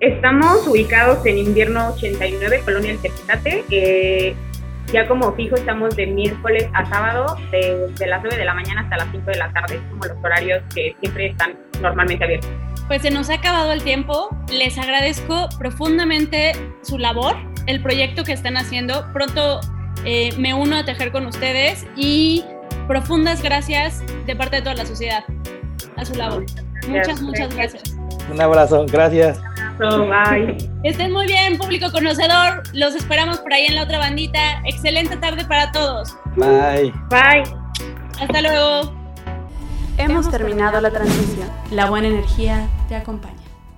Estamos 0.00 0.66
ubicados 0.68 1.24
en 1.24 1.38
invierno 1.38 1.94
89, 1.94 2.60
Colonia 2.66 2.90
El 2.92 2.98
Tepetate. 2.98 4.36
Ya 4.92 5.06
como 5.06 5.32
fijo 5.34 5.56
estamos 5.56 5.94
de 5.96 6.06
miércoles 6.06 6.68
a 6.74 6.84
sábado, 6.86 7.36
de, 7.50 8.06
las 8.06 8.22
9 8.22 8.36
de 8.36 8.44
la 8.44 8.54
mañana 8.54 8.82
hasta 8.82 8.96
las 8.96 9.08
5 9.12 9.30
de 9.30 9.36
la 9.36 9.52
tarde, 9.52 9.80
como 9.90 10.04
los 10.04 10.16
horarios 10.22 10.62
que 10.74 10.96
siempre 11.00 11.28
están 11.28 11.56
normalmente 11.80 12.24
abiertos. 12.24 12.50
Pues 12.88 13.02
se 13.02 13.10
nos 13.10 13.30
ha 13.30 13.34
acabado 13.34 13.72
el 13.72 13.82
tiempo. 13.82 14.28
Les 14.52 14.76
agradezco 14.76 15.48
profundamente 15.58 16.52
su 16.82 16.98
labor, 16.98 17.36
el 17.66 17.82
proyecto 17.82 18.24
que 18.24 18.32
están 18.32 18.56
haciendo. 18.56 19.06
Pronto 19.12 19.60
eh, 20.04 20.34
me 20.36 20.54
uno 20.54 20.76
a 20.76 20.84
tejer 20.84 21.12
con 21.12 21.26
ustedes 21.26 21.86
y 21.96 22.44
profundas 22.88 23.42
gracias 23.42 24.02
de 24.26 24.34
parte 24.34 24.56
de 24.56 24.62
toda 24.62 24.74
la 24.74 24.86
sociedad 24.86 25.24
a 25.96 26.04
su 26.04 26.14
labor. 26.14 26.44
Muchas, 26.88 27.22
muchas 27.22 27.54
gracias. 27.54 27.96
Un 28.30 28.40
abrazo, 28.40 28.86
gracias. 28.86 29.40
Bye. 29.80 30.56
Estén 30.84 31.12
muy 31.12 31.26
bien, 31.26 31.56
público 31.58 31.90
conocedor. 31.90 32.62
Los 32.74 32.94
esperamos 32.94 33.38
por 33.38 33.52
ahí 33.52 33.66
en 33.66 33.74
la 33.74 33.84
otra 33.84 33.98
bandita. 33.98 34.62
Excelente 34.64 35.16
tarde 35.16 35.44
para 35.44 35.72
todos. 35.72 36.16
Bye. 36.36 36.92
Bye. 37.08 37.44
Hasta 38.20 38.42
luego. 38.42 38.92
Hemos 39.96 40.30
terminado 40.30 40.80
la 40.80 40.90
transmisión. 40.90 41.48
La 41.70 41.86
buena 41.86 42.08
energía 42.08 42.68
te 42.88 42.96
acompaña. 42.96 43.39